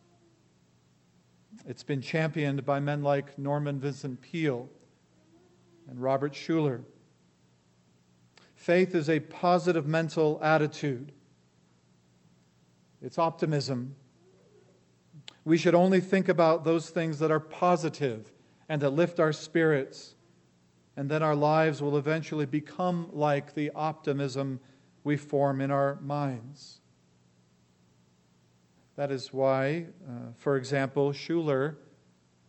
It's 1.65 1.83
been 1.83 2.01
championed 2.01 2.65
by 2.65 2.79
men 2.79 3.03
like 3.03 3.37
Norman 3.37 3.79
Vincent 3.79 4.21
Peale 4.21 4.69
and 5.89 6.01
Robert 6.01 6.33
Schuller. 6.33 6.83
Faith 8.55 8.93
is 8.93 9.09
a 9.09 9.19
positive 9.19 9.87
mental 9.87 10.39
attitude, 10.41 11.11
it's 13.01 13.17
optimism. 13.17 13.95
We 15.43 15.57
should 15.57 15.73
only 15.73 16.01
think 16.01 16.29
about 16.29 16.63
those 16.63 16.91
things 16.91 17.17
that 17.17 17.31
are 17.31 17.39
positive 17.39 18.31
and 18.69 18.79
that 18.83 18.91
lift 18.91 19.19
our 19.19 19.33
spirits, 19.33 20.13
and 20.95 21.09
then 21.09 21.23
our 21.23 21.35
lives 21.35 21.81
will 21.81 21.97
eventually 21.97 22.45
become 22.45 23.09
like 23.11 23.55
the 23.55 23.71
optimism 23.73 24.59
we 25.03 25.17
form 25.17 25.61
in 25.61 25.71
our 25.71 25.99
minds. 25.99 26.81
That 28.97 29.11
is 29.11 29.33
why, 29.33 29.87
uh, 30.07 30.33
for 30.37 30.57
example, 30.57 31.11
Schuller 31.11 31.77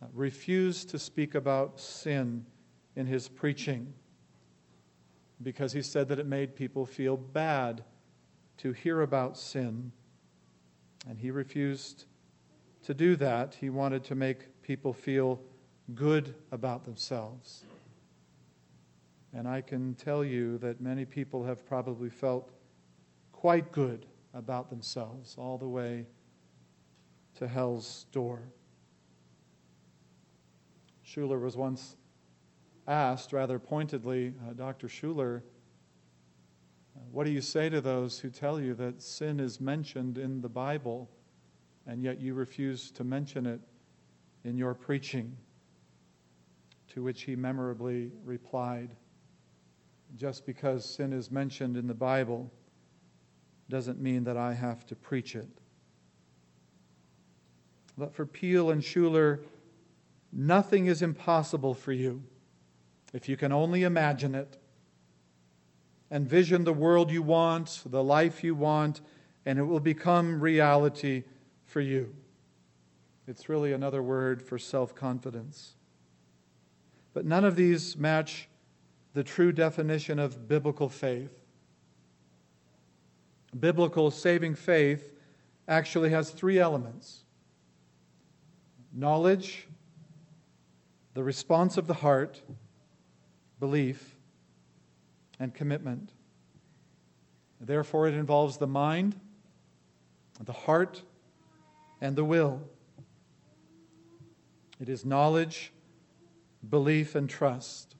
uh, 0.01 0.05
refused 0.13 0.89
to 0.89 0.99
speak 0.99 1.33
about 1.33 1.79
sin 1.79 2.45
in 2.95 3.05
his 3.05 3.27
preaching 3.27 3.93
because 5.41 5.73
he 5.73 5.81
said 5.81 6.07
that 6.07 6.19
it 6.19 6.25
made 6.25 6.55
people 6.55 6.85
feel 6.85 7.17
bad 7.17 7.83
to 8.57 8.71
hear 8.71 9.01
about 9.01 9.37
sin. 9.37 9.91
And 11.07 11.17
he 11.17 11.31
refused 11.31 12.05
to 12.83 12.93
do 12.93 13.15
that. 13.17 13.55
He 13.55 13.69
wanted 13.69 14.03
to 14.05 14.15
make 14.15 14.61
people 14.61 14.93
feel 14.93 15.41
good 15.93 16.33
about 16.51 16.85
themselves. 16.85 17.63
And 19.33 19.47
I 19.47 19.61
can 19.61 19.95
tell 19.95 20.23
you 20.23 20.57
that 20.59 20.79
many 20.79 21.05
people 21.05 21.43
have 21.43 21.65
probably 21.65 22.09
felt 22.09 22.51
quite 23.31 23.71
good 23.71 24.05
about 24.33 24.69
themselves 24.69 25.35
all 25.37 25.57
the 25.57 25.67
way 25.67 26.05
to 27.35 27.47
hell's 27.47 28.05
door. 28.11 28.39
Schuller 31.05 31.41
was 31.41 31.57
once 31.57 31.97
asked, 32.87 33.33
rather 33.33 33.59
pointedly, 33.59 34.33
uh, 34.47 34.53
Dr. 34.53 34.87
Schuller, 34.87 35.37
uh, 36.95 36.99
what 37.11 37.25
do 37.25 37.31
you 37.31 37.41
say 37.41 37.69
to 37.69 37.81
those 37.81 38.19
who 38.19 38.29
tell 38.29 38.59
you 38.59 38.73
that 38.75 39.01
sin 39.01 39.39
is 39.39 39.61
mentioned 39.61 40.17
in 40.17 40.41
the 40.41 40.49
Bible 40.49 41.09
and 41.87 42.01
yet 42.03 42.19
you 42.19 42.33
refuse 42.33 42.91
to 42.91 43.03
mention 43.03 43.45
it 43.45 43.61
in 44.43 44.57
your 44.57 44.73
preaching? 44.73 45.35
To 46.93 47.03
which 47.03 47.23
he 47.23 47.35
memorably 47.35 48.11
replied, 48.23 48.95
just 50.15 50.45
because 50.45 50.85
sin 50.85 51.11
is 51.11 51.31
mentioned 51.31 51.75
in 51.75 51.87
the 51.87 51.93
Bible 51.93 52.51
doesn't 53.69 53.99
mean 53.99 54.25
that 54.25 54.37
I 54.37 54.53
have 54.53 54.85
to 54.87 54.95
preach 54.95 55.35
it. 55.35 55.47
But 57.97 58.13
for 58.13 58.25
Peale 58.25 58.69
and 58.69 58.81
Schuller, 58.81 59.39
nothing 60.31 60.87
is 60.87 61.01
impossible 61.01 61.73
for 61.73 61.91
you 61.91 62.23
if 63.13 63.29
you 63.29 63.37
can 63.37 63.51
only 63.51 63.83
imagine 63.83 64.35
it. 64.35 64.57
Envision 66.11 66.63
the 66.63 66.73
world 66.73 67.11
you 67.11 67.21
want, 67.21 67.81
the 67.85 68.03
life 68.03 68.43
you 68.43 68.55
want, 68.55 69.01
and 69.45 69.57
it 69.57 69.63
will 69.63 69.79
become 69.79 70.39
reality 70.39 71.23
for 71.65 71.81
you. 71.81 72.13
It's 73.27 73.47
really 73.49 73.73
another 73.73 74.03
word 74.03 74.41
for 74.41 74.57
self 74.57 74.93
confidence. 74.93 75.75
But 77.13 77.25
none 77.25 77.45
of 77.45 77.55
these 77.55 77.95
match 77.95 78.49
the 79.13 79.23
true 79.23 79.51
definition 79.51 80.19
of 80.19 80.47
biblical 80.47 80.89
faith. 80.89 81.31
Biblical 83.59 84.09
saving 84.09 84.55
faith 84.55 85.13
actually 85.67 86.09
has 86.09 86.31
three 86.31 86.59
elements 86.59 87.23
knowledge, 88.95 89.67
the 91.15 91.23
response 91.23 91.77
of 91.77 91.87
the 91.87 91.95
heart, 91.95 92.41
belief, 93.63 94.17
and 95.39 95.53
commitment. 95.53 96.11
Therefore, 97.61 98.09
it 98.09 98.13
involves 98.13 98.57
the 98.57 98.67
mind, 98.67 99.17
the 100.41 100.51
heart, 100.51 101.01
and 102.01 102.13
the 102.17 102.25
will. 102.25 102.61
It 104.81 104.89
is 104.89 105.05
knowledge, 105.05 105.71
belief, 106.69 107.15
and 107.15 107.29
trust. 107.29 107.95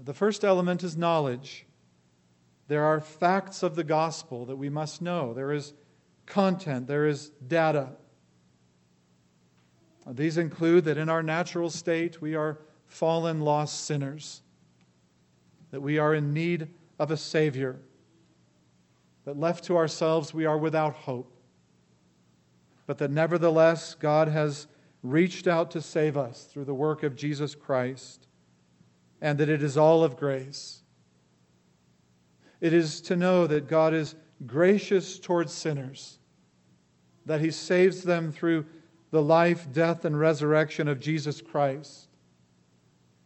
The 0.00 0.14
first 0.14 0.44
element 0.44 0.84
is 0.84 0.96
knowledge. 0.96 1.66
There 2.68 2.84
are 2.84 3.00
facts 3.00 3.64
of 3.64 3.74
the 3.74 3.82
gospel 3.82 4.46
that 4.46 4.56
we 4.56 4.68
must 4.68 5.02
know. 5.02 5.34
There 5.34 5.50
is 5.50 5.72
content, 6.26 6.86
there 6.86 7.08
is 7.08 7.30
data. 7.44 7.88
These 10.08 10.38
include 10.38 10.84
that 10.84 10.96
in 10.96 11.08
our 11.08 11.24
natural 11.24 11.70
state 11.70 12.22
we 12.22 12.36
are 12.36 12.60
fallen, 12.86 13.40
lost 13.40 13.84
sinners, 13.84 14.42
that 15.70 15.80
we 15.80 15.98
are 15.98 16.14
in 16.14 16.32
need 16.32 16.68
of 16.98 17.10
a 17.10 17.16
Savior, 17.16 17.80
that 19.24 19.38
left 19.38 19.64
to 19.64 19.76
ourselves 19.76 20.32
we 20.32 20.46
are 20.46 20.58
without 20.58 20.94
hope, 20.94 21.34
but 22.86 22.98
that 22.98 23.10
nevertheless 23.10 23.94
God 23.94 24.28
has 24.28 24.66
reached 25.02 25.46
out 25.46 25.70
to 25.72 25.80
save 25.80 26.16
us 26.16 26.44
through 26.44 26.64
the 26.64 26.74
work 26.74 27.02
of 27.02 27.16
Jesus 27.16 27.54
Christ, 27.54 28.26
and 29.20 29.38
that 29.38 29.48
it 29.48 29.62
is 29.62 29.76
all 29.76 30.04
of 30.04 30.16
grace. 30.16 30.82
It 32.60 32.72
is 32.72 33.00
to 33.02 33.16
know 33.16 33.46
that 33.46 33.68
God 33.68 33.92
is 33.92 34.14
gracious 34.46 35.18
towards 35.18 35.52
sinners, 35.52 36.18
that 37.26 37.40
He 37.40 37.50
saves 37.50 38.02
them 38.02 38.32
through 38.32 38.66
the 39.10 39.22
life, 39.22 39.72
death, 39.72 40.04
and 40.04 40.18
resurrection 40.18 40.88
of 40.88 41.00
Jesus 41.00 41.40
Christ, 41.40 42.08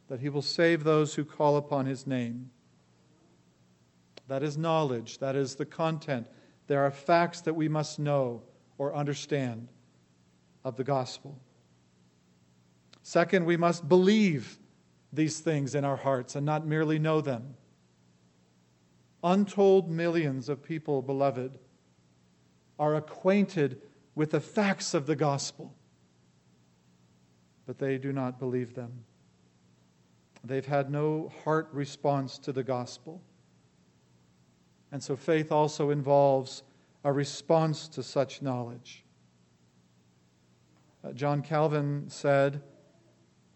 that 0.08 0.20
He 0.20 0.28
will 0.28 0.42
save 0.42 0.84
those 0.84 1.14
who 1.14 1.24
call 1.24 1.56
upon 1.56 1.86
His 1.86 2.06
name. 2.06 2.50
That 4.26 4.42
is 4.42 4.58
knowledge, 4.58 5.18
that 5.18 5.36
is 5.36 5.54
the 5.54 5.64
content. 5.64 6.26
There 6.66 6.84
are 6.84 6.90
facts 6.90 7.40
that 7.42 7.54
we 7.54 7.68
must 7.68 7.98
know 7.98 8.42
or 8.76 8.94
understand 8.94 9.68
of 10.64 10.76
the 10.76 10.84
gospel. 10.84 11.38
Second, 13.02 13.46
we 13.46 13.56
must 13.56 13.88
believe 13.88 14.58
these 15.12 15.40
things 15.40 15.74
in 15.74 15.84
our 15.84 15.96
hearts 15.96 16.36
and 16.36 16.44
not 16.44 16.66
merely 16.66 16.98
know 16.98 17.22
them. 17.22 17.54
Untold 19.24 19.90
millions 19.90 20.48
of 20.48 20.62
people, 20.62 21.00
beloved, 21.00 21.58
are 22.78 22.94
acquainted 22.94 23.80
with 24.14 24.30
the 24.30 24.40
facts 24.40 24.94
of 24.94 25.06
the 25.06 25.16
gospel, 25.16 25.74
but 27.66 27.78
they 27.78 27.98
do 27.98 28.12
not 28.12 28.38
believe 28.38 28.74
them. 28.74 29.04
They've 30.44 30.66
had 30.66 30.90
no 30.90 31.32
heart 31.44 31.68
response 31.72 32.38
to 32.38 32.52
the 32.52 32.62
gospel. 32.62 33.20
And 34.92 35.02
so 35.02 35.16
faith 35.16 35.52
also 35.52 35.90
involves 35.90 36.62
a 37.04 37.12
response 37.12 37.88
to 37.88 38.02
such 38.02 38.42
knowledge. 38.42 39.04
Uh, 41.04 41.12
John 41.12 41.42
Calvin 41.42 42.04
said, 42.08 42.62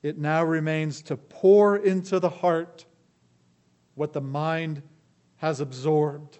It 0.02 0.18
now 0.18 0.44
remains 0.44 1.02
to 1.02 1.16
pour 1.16 1.76
into 1.76 2.20
the 2.20 2.28
heart 2.28 2.84
what 3.94 4.12
the 4.12 4.20
mind 4.20 4.82
has 5.36 5.60
absorbed. 5.60 6.38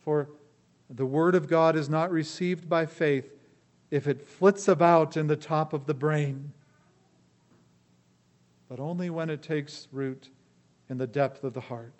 For 0.00 0.30
the 0.90 1.06
Word 1.06 1.34
of 1.34 1.48
God 1.48 1.76
is 1.76 1.88
not 1.88 2.10
received 2.10 2.68
by 2.68 2.86
faith 2.86 3.30
if 3.90 4.06
it 4.06 4.22
flits 4.26 4.66
about 4.68 5.16
in 5.16 5.26
the 5.26 5.36
top 5.36 5.72
of 5.72 5.86
the 5.86 5.94
brain, 5.94 6.52
but 8.74 8.82
only 8.82 9.08
when 9.08 9.30
it 9.30 9.40
takes 9.40 9.86
root 9.92 10.30
in 10.90 10.98
the 10.98 11.06
depth 11.06 11.44
of 11.44 11.54
the 11.54 11.60
heart. 11.60 11.94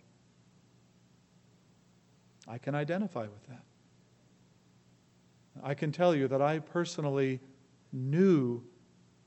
I 2.48 2.58
can 2.58 2.74
identify 2.74 3.20
with 3.20 3.46
that. 3.46 3.62
I 5.62 5.74
can 5.74 5.92
tell 5.92 6.16
you 6.16 6.26
that 6.26 6.42
I 6.42 6.58
personally 6.58 7.38
knew 7.92 8.60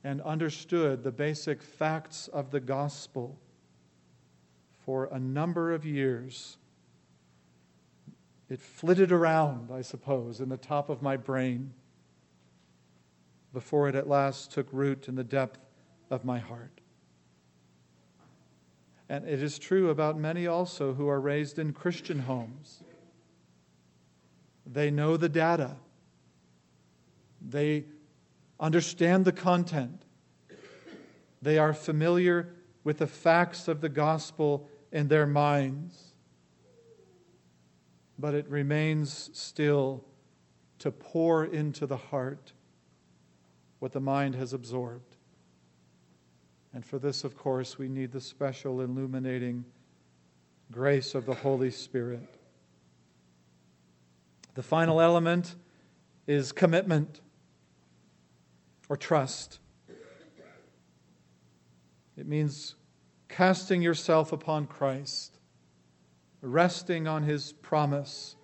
and 0.04 0.22
understood 0.24 1.04
the 1.04 1.12
basic 1.14 1.64
facts 1.64 2.28
of 2.28 2.52
the 2.52 2.60
gospel 2.60 3.40
for 4.84 5.06
a 5.06 5.18
number 5.18 5.72
of 5.72 5.86
years. 5.86 6.58
It 8.50 8.60
flitted 8.60 9.14
around, 9.14 9.72
I 9.72 9.84
suppose, 9.84 10.42
in 10.42 10.50
the 10.50 10.58
top 10.58 10.90
of 10.90 11.02
my 11.02 11.16
brain 11.16 11.74
before 13.54 13.88
it 13.88 13.96
at 13.96 14.10
last 14.10 14.52
took 14.52 14.68
root 14.74 15.08
in 15.08 15.16
the 15.16 15.24
depth 15.24 15.60
of 16.10 16.26
my 16.26 16.40
heart. 16.40 16.77
And 19.10 19.28
it 19.28 19.42
is 19.42 19.58
true 19.58 19.90
about 19.90 20.18
many 20.18 20.48
also 20.48 20.94
who 20.94 21.08
are 21.08 21.20
raised 21.20 21.60
in 21.60 21.74
Christian 21.74 22.20
homes. 22.20 22.84
They 24.66 24.92
know 24.92 25.16
the 25.16 25.30
data, 25.30 25.78
they 27.42 27.86
understand 28.60 29.24
the 29.24 29.32
content, 29.32 30.04
they 31.42 31.58
are 31.58 31.74
familiar 31.74 32.54
with 32.84 32.98
the 32.98 33.08
facts 33.08 33.68
of 33.68 33.82
the 33.82 33.90
gospel 33.90 34.68
in 34.92 35.08
their 35.08 35.26
minds. 35.26 36.14
But 38.20 38.34
it 38.34 38.50
remains 38.50 39.30
still 39.34 40.04
to 40.80 40.92
pour 40.92 41.46
into 41.46 41.86
the 41.86 41.98
heart 41.98 42.54
what 43.80 43.92
the 43.92 44.00
mind 44.00 44.36
has 44.36 44.54
absorbed. 44.54 45.17
And 46.78 46.86
for 46.86 47.00
this, 47.00 47.24
of 47.24 47.36
course, 47.36 47.80
we 47.80 47.90
need 47.90 48.12
the 48.12 48.22
special 48.22 48.82
illuminating 48.82 49.66
grace 50.72 51.16
of 51.16 51.26
the 51.26 51.34
Holy 51.34 51.72
Spirit. 51.72 52.22
The 54.54 54.62
final 54.62 55.02
element 55.02 55.56
is 56.28 56.52
commitment 56.52 57.20
or 58.90 58.96
trust. 58.96 59.60
It 62.16 62.28
means 62.28 62.76
casting 63.28 63.82
yourself 63.82 64.32
upon 64.32 64.68
Christ, 64.68 65.40
resting 66.42 67.08
on 67.08 67.24
his 67.24 67.54
promise, 67.54 68.36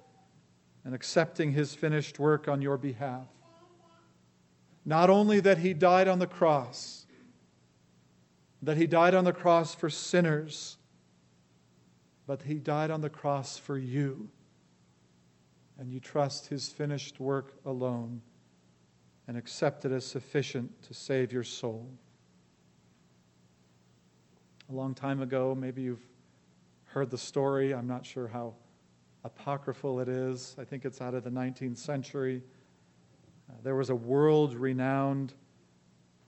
and 0.84 0.96
accepting 0.96 1.52
his 1.52 1.76
finished 1.76 2.18
work 2.18 2.48
on 2.48 2.64
your 2.64 2.80
behalf. 2.80 3.28
Not 4.86 5.12
only 5.12 5.40
that 5.42 5.60
he 5.60 5.76
died 5.76 6.08
on 6.08 6.18
the 6.18 6.26
cross, 6.26 7.03
that 8.66 8.78
he 8.78 8.88
died 8.88 9.14
on 9.14 9.24
the 9.24 9.34
cross 9.34 9.76
for 9.76 9.90
sinners, 9.90 10.78
but 12.26 12.42
he 12.44 12.56
died 12.56 12.92
on 12.92 13.02
the 13.02 13.10
cross 13.10 13.58
for 13.58 13.78
you 13.78 14.30
and 15.80 15.92
you 15.92 16.00
trust 16.00 16.48
his 16.48 16.70
finished 16.70 17.20
work 17.20 17.54
alone 17.66 18.22
and 19.28 19.38
accept 19.38 19.86
it 19.86 19.92
as 19.92 20.06
sufficient 20.06 20.82
to 20.84 20.94
save 20.94 21.32
your 21.32 21.44
soul. 21.44 21.90
A 24.70 24.74
long 24.74 24.94
time 24.94 25.22
ago, 25.22 25.56
maybe 25.56 25.82
you've 25.82 26.06
heard 26.86 27.10
the 27.10 27.18
story. 27.18 27.74
I'm 27.74 27.88
not 27.88 28.06
sure 28.06 28.28
how 28.28 28.54
apocryphal 29.24 30.00
it 30.00 30.08
is. 30.08 30.56
I 30.60 30.64
think 30.64 30.86
it's 30.86 31.02
out 31.02 31.14
of 31.14 31.24
the 31.24 31.30
19th 31.30 31.78
century. 31.78 32.42
Uh, 33.50 33.56
there 33.64 33.76
was 33.76 33.90
a 33.90 33.96
world 33.96 34.56
renowned 34.56 35.34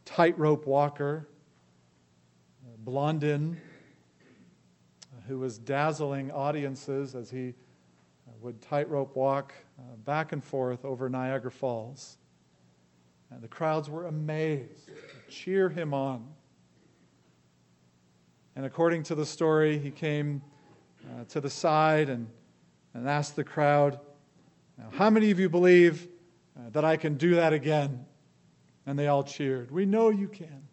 tightrope 0.06 0.66
walker, 0.66 1.28
Blondin, 2.86 3.60
uh, 5.12 5.22
who 5.28 5.40
was 5.40 5.58
dazzling 5.58 6.30
audiences 6.32 7.16
as 7.16 7.32
he 7.32 7.56
would 8.42 8.62
tightrope 8.62 9.16
walk 9.16 9.56
uh, 9.80 9.96
back 10.06 10.34
and 10.34 10.44
forth 10.44 10.86
over 10.86 11.10
Niagara 11.10 11.50
Falls. 11.50 12.20
And 13.32 13.42
the 13.42 13.48
crowds 13.48 13.90
were 13.90 14.06
amazed, 14.06 14.92
cheer 15.28 15.68
him 15.68 15.96
on. 15.96 16.28
And 18.56 18.68
according 18.68 19.02
to 19.04 19.16
the 19.16 19.26
story, 19.26 19.80
he 19.80 19.90
came 19.90 20.44
uh, 21.04 21.24
to 21.30 21.42
the 21.42 21.50
side 21.50 22.08
and, 22.08 22.28
and 22.94 23.10
asked 23.10 23.36
the 23.36 23.44
crowd, 23.44 24.00
How 24.92 25.10
many 25.10 25.32
of 25.32 25.40
you 25.40 25.50
believe 25.50 26.08
uh, 26.56 26.70
that 26.70 26.86
I 26.86 26.98
can 26.98 27.16
do 27.16 27.34
that 27.34 27.52
again? 27.52 28.06
And 28.86 28.98
they 28.98 29.08
all 29.08 29.24
cheered. 29.24 29.72
We 29.72 29.88
know 29.88 30.10
you 30.10 30.28
can. 30.28 30.68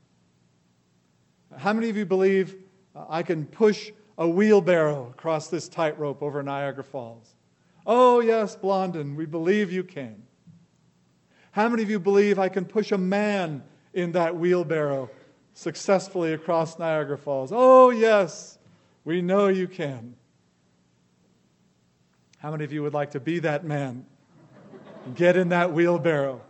How 1.56 1.72
many 1.72 1.90
of 1.90 1.96
you 1.96 2.06
believe 2.06 2.56
uh, 2.94 3.04
I 3.08 3.22
can 3.22 3.46
push 3.46 3.92
a 4.18 4.28
wheelbarrow 4.28 5.08
across 5.10 5.48
this 5.48 5.68
tightrope 5.68 6.22
over 6.22 6.42
Niagara 6.42 6.84
Falls? 6.84 7.34
Oh, 7.86 8.20
yes, 8.20 8.54
Blondin, 8.56 9.16
we 9.16 9.26
believe 9.26 9.72
you 9.72 9.84
can. 9.84 10.22
How 11.50 11.68
many 11.68 11.82
of 11.82 11.90
you 11.90 11.98
believe 11.98 12.38
I 12.38 12.48
can 12.48 12.64
push 12.64 12.92
a 12.92 12.98
man 12.98 13.62
in 13.92 14.12
that 14.12 14.36
wheelbarrow 14.36 15.10
successfully 15.54 16.32
across 16.32 16.78
Niagara 16.78 17.18
Falls? 17.18 17.50
Oh, 17.52 17.90
yes, 17.90 18.58
we 19.04 19.20
know 19.20 19.48
you 19.48 19.68
can. 19.68 20.14
How 22.38 22.50
many 22.50 22.64
of 22.64 22.72
you 22.72 22.82
would 22.82 22.94
like 22.94 23.12
to 23.12 23.20
be 23.20 23.40
that 23.40 23.64
man? 23.64 24.06
Get 25.14 25.36
in 25.36 25.50
that 25.50 25.72
wheelbarrow 25.72 26.40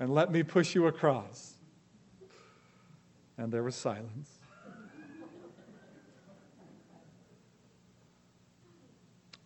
and 0.00 0.12
let 0.12 0.32
me 0.32 0.42
push 0.42 0.74
you 0.74 0.86
across. 0.86 1.51
And 3.42 3.50
there 3.50 3.64
was 3.64 3.74
silence. 3.74 4.38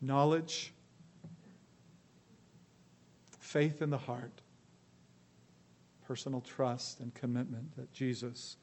Knowledge 0.02 0.74
faith 3.40 3.80
in 3.80 3.88
the 3.88 3.96
heart, 3.96 4.42
personal 6.06 6.42
trust 6.42 7.00
and 7.00 7.14
commitment 7.14 7.74
that 7.78 7.90
Jesus 7.94 8.58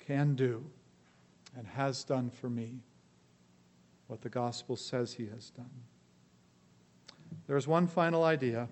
can 0.00 0.34
do 0.34 0.64
and 1.54 1.66
has 1.66 2.02
done 2.02 2.30
for 2.30 2.48
me 2.48 2.78
what 4.06 4.22
the 4.22 4.30
gospel 4.30 4.76
says 4.76 5.12
he 5.12 5.26
has 5.26 5.50
done. 5.50 5.82
There's 7.46 7.68
one 7.68 7.86
final 7.86 8.24
idea, 8.24 8.66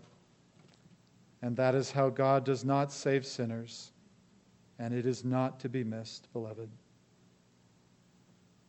and 1.42 1.54
that 1.58 1.74
is 1.74 1.90
how 1.90 2.08
God 2.08 2.46
does 2.46 2.64
not 2.64 2.90
save 2.90 3.26
sinners, 3.26 3.90
and 4.78 4.92
it 4.92 5.06
is 5.06 5.24
not 5.24 5.60
to 5.60 5.68
be 5.68 5.84
missed, 5.84 6.32
beloved. 6.32 6.68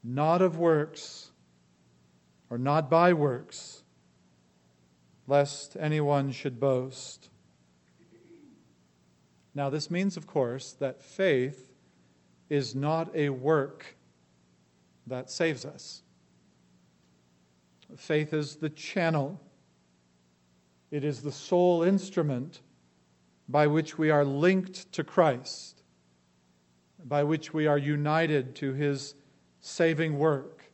Not 0.03 0.41
of 0.41 0.57
works, 0.57 1.31
or 2.49 2.57
not 2.57 2.89
by 2.89 3.13
works, 3.13 3.83
lest 5.27 5.75
anyone 5.79 6.31
should 6.31 6.59
boast. 6.59 7.29
Now, 9.55 9.69
this 9.69 9.89
means, 9.89 10.17
of 10.17 10.27
course, 10.27 10.73
that 10.73 11.01
faith 11.01 11.71
is 12.49 12.75
not 12.75 13.09
a 13.15 13.29
work 13.29 13.95
that 15.07 15.31
saves 15.31 15.65
us. 15.65 16.03
Faith 17.95 18.33
is 18.33 18.57
the 18.57 18.69
channel, 18.69 19.39
it 20.91 21.03
is 21.03 21.21
the 21.21 21.31
sole 21.31 21.83
instrument 21.83 22.61
by 23.47 23.67
which 23.67 23.97
we 23.97 24.09
are 24.09 24.25
linked 24.25 24.91
to 24.91 25.03
Christ, 25.03 25.83
by 27.05 27.23
which 27.23 27.53
we 27.53 27.67
are 27.67 27.77
united 27.77 28.55
to 28.55 28.73
his 28.73 29.13
saving 29.61 30.17
work. 30.17 30.71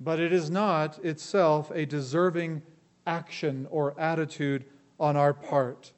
But 0.00 0.20
it 0.20 0.32
is 0.32 0.50
not 0.50 1.04
itself 1.04 1.70
a 1.74 1.84
deserving 1.84 2.62
action 3.06 3.66
or 3.70 3.98
attitude 4.00 4.64
on 4.98 5.16
our 5.16 5.34
part. 5.34 5.92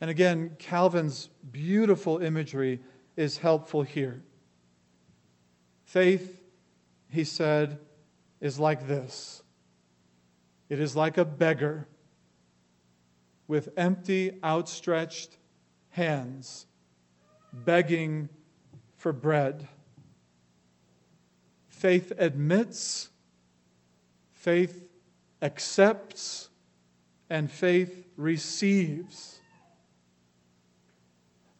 And 0.00 0.10
again, 0.10 0.56
Calvin's 0.58 1.28
beautiful 1.52 2.18
imagery 2.18 2.80
is 3.16 3.38
helpful 3.38 3.82
here. 3.82 4.22
Faith, 5.84 6.42
he 7.10 7.24
said, 7.24 7.78
is 8.40 8.58
like 8.58 8.88
this 8.88 9.42
it 10.68 10.80
is 10.80 10.96
like 10.96 11.18
a 11.18 11.24
beggar 11.24 11.86
with 13.46 13.68
empty, 13.76 14.38
outstretched 14.42 15.36
hands, 15.90 16.66
begging 17.52 18.28
for 18.96 19.12
bread. 19.12 19.68
Faith 21.68 22.12
admits, 22.16 23.10
faith 24.32 24.84
accepts, 25.40 26.48
and 27.28 27.50
faith 27.50 28.06
receives. 28.16 29.40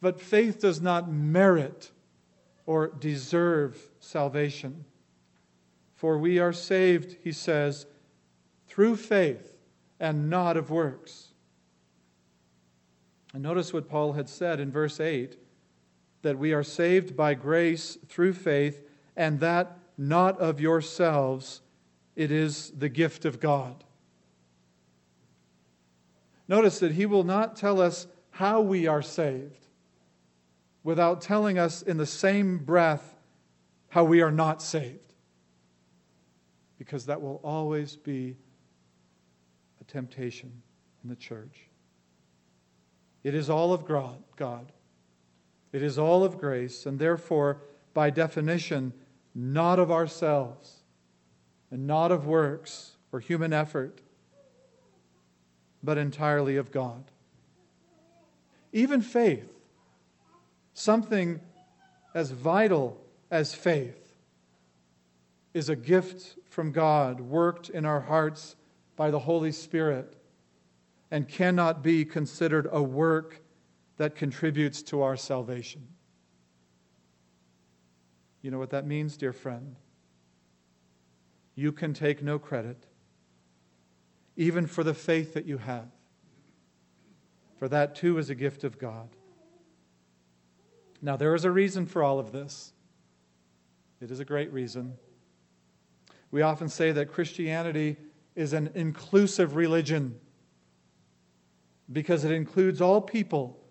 But 0.01 0.21
faith 0.21 0.61
does 0.61 0.81
not 0.81 1.11
merit 1.11 1.91
or 2.67 2.89
deserve 2.89 3.91
salvation. 4.01 4.85
For 5.95 6.19
we 6.19 6.39
are 6.39 6.53
saved, 6.53 7.17
he 7.23 7.33
says, 7.33 7.87
through 8.67 8.97
faith 8.97 9.57
and 10.01 10.29
not 10.29 10.57
of 10.57 10.71
works. 10.71 11.29
And 13.33 13.43
notice 13.43 13.73
what 13.73 13.89
Paul 13.89 14.13
had 14.13 14.29
said 14.29 14.61
in 14.61 14.71
verse 14.71 15.01
8 15.01 15.37
that 16.23 16.39
we 16.39 16.53
are 16.53 16.63
saved 16.63 17.17
by 17.17 17.35
grace 17.35 17.99
through 18.09 18.33
faith, 18.33 18.81
and 19.17 19.41
that 19.41 19.79
not 19.99 20.39
of 20.41 20.61
yourselves, 20.61 21.61
it 22.17 22.31
is 22.31 22.71
the 22.71 22.89
gift 22.89 23.25
of 23.25 23.41
God. 23.41 23.85
Notice 26.49 26.79
that 26.81 26.93
he 26.93 27.07
will 27.07 27.25
not 27.25 27.57
tell 27.57 27.81
us 27.81 28.07
how 28.31 28.61
we 28.61 28.87
are 28.87 29.03
saved 29.03 29.67
without 30.85 31.21
telling 31.21 31.59
us 31.59 31.83
in 31.83 31.97
the 31.97 32.07
same 32.07 32.59
breath 32.59 33.15
how 33.89 34.05
we 34.05 34.21
are 34.23 34.33
not 34.33 34.63
saved 34.63 34.99
because 36.79 37.07
that 37.07 37.23
will 37.23 37.41
always 37.45 37.95
be 37.95 38.37
a 39.81 39.85
temptation 39.85 40.51
in 41.05 41.11
the 41.11 41.17
church. 41.17 41.69
It 43.23 43.35
is 43.35 43.49
all 43.49 43.73
of 43.73 43.85
God. 43.85 44.73
It 45.73 45.83
is 45.83 45.99
all 45.99 46.23
of 46.23 46.39
grace, 46.39 46.85
and 46.87 46.99
therefore, 46.99 47.63
by 47.95 48.11
definition, 48.11 48.93
not 49.35 49.79
of 49.79 49.91
ourselves 49.91 50.83
and 51.71 51.87
not 51.87 52.13
of 52.13 52.27
works 52.27 52.93
or 53.11 53.21
human 53.21 53.53
effort, 53.53 54.01
but 55.83 55.97
entirely 55.99 56.57
of 56.57 56.71
God. 56.71 57.05
Even 58.73 59.01
faith, 59.01 59.51
something 60.75 61.41
as 62.15 62.31
vital 62.31 63.01
as 63.31 63.55
faith, 63.55 64.15
is 65.55 65.69
a 65.69 65.77
gift 65.77 66.37
from 66.49 66.73
God, 66.73 67.21
worked 67.21 67.69
in 67.69 67.85
our 67.85 68.01
hearts 68.01 68.57
by 68.97 69.11
the 69.11 69.19
Holy 69.21 69.53
Spirit, 69.53 70.17
and 71.11 71.29
cannot 71.29 71.83
be 71.83 72.05
considered 72.05 72.67
a 72.71 72.83
work 72.83 73.42
that 73.97 74.17
contributes 74.17 74.83
to 74.83 75.03
our 75.03 75.17
salvation. 75.17 75.87
You 78.41 78.51
know 78.51 78.59
what 78.59 78.71
that 78.71 78.87
means, 78.87 79.17
dear 79.17 79.33
friend? 79.33 79.77
You 81.55 81.71
can 81.73 81.95
take 81.95 82.23
no 82.23 82.39
credit, 82.39 82.87
even 84.37 84.67
for 84.67 84.83
the 84.83 84.95
faith 84.95 85.35
that 85.35 85.47
you 85.47 85.59
have, 85.59 85.89
for 87.59 87.69
that 87.69 87.95
too 87.95 88.19
is 88.19 88.31
a 88.31 88.35
gift 88.35 88.65
of 88.65 88.79
God. 88.79 89.09
Now, 91.01 91.17
there 91.17 91.35
is 91.35 91.45
a 91.45 91.51
reason 91.51 91.87
for 91.87 92.03
all 92.03 92.19
of 92.19 92.33
this. 92.33 92.73
It 94.01 94.11
is 94.11 94.21
a 94.21 94.25
great 94.25 94.53
reason. 94.53 94.95
We 96.31 96.43
often 96.43 96.69
say 96.69 96.93
that 96.93 97.13
Christianity 97.13 97.97
is 98.35 98.53
an 98.53 98.71
inclusive 98.75 99.55
religion 99.55 100.19
because 101.93 102.25
it 102.25 102.33
includes 102.33 102.81
all 102.81 103.01
people, 103.01 103.62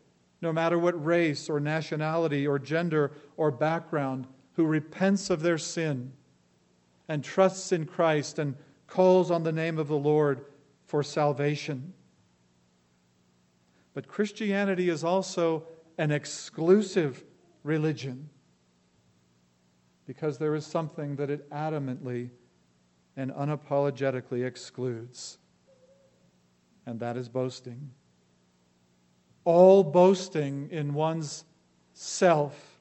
no 0.42 0.52
matter 0.52 0.80
what 0.80 1.04
race 1.04 1.50
or 1.50 1.60
nationality 1.60 2.48
or 2.48 2.58
gender 2.58 3.12
or 3.38 3.52
background, 3.52 4.28
who 4.54 4.66
repents 4.66 5.30
of 5.30 5.42
their 5.42 5.58
sin 5.58 6.12
and 7.08 7.24
trusts 7.24 7.72
in 7.72 7.86
Christ 7.86 8.40
and 8.40 8.56
calls 8.88 9.32
on 9.32 9.44
the 9.44 9.52
name 9.52 9.78
of 9.78 9.88
the 9.88 9.98
Lord 9.98 10.46
for 10.86 11.04
salvation. 11.04 11.94
But 13.94 14.08
Christianity 14.08 14.90
is 14.90 15.04
also 15.04 15.64
an 15.98 16.12
exclusive 16.12 17.24
religion 17.64 18.30
because 20.06 20.38
there 20.38 20.56
is 20.56 20.66
something 20.66 21.16
that 21.18 21.30
it 21.30 21.50
adamantly 21.52 22.30
and 23.16 23.32
unapologetically 23.32 24.46
excludes, 24.46 25.38
and 26.86 27.00
that 27.00 27.18
is 27.18 27.30
boasting. 27.30 27.92
All 29.44 29.84
boasting 29.84 30.70
in 30.72 30.94
one's 30.94 31.46
self 31.94 32.80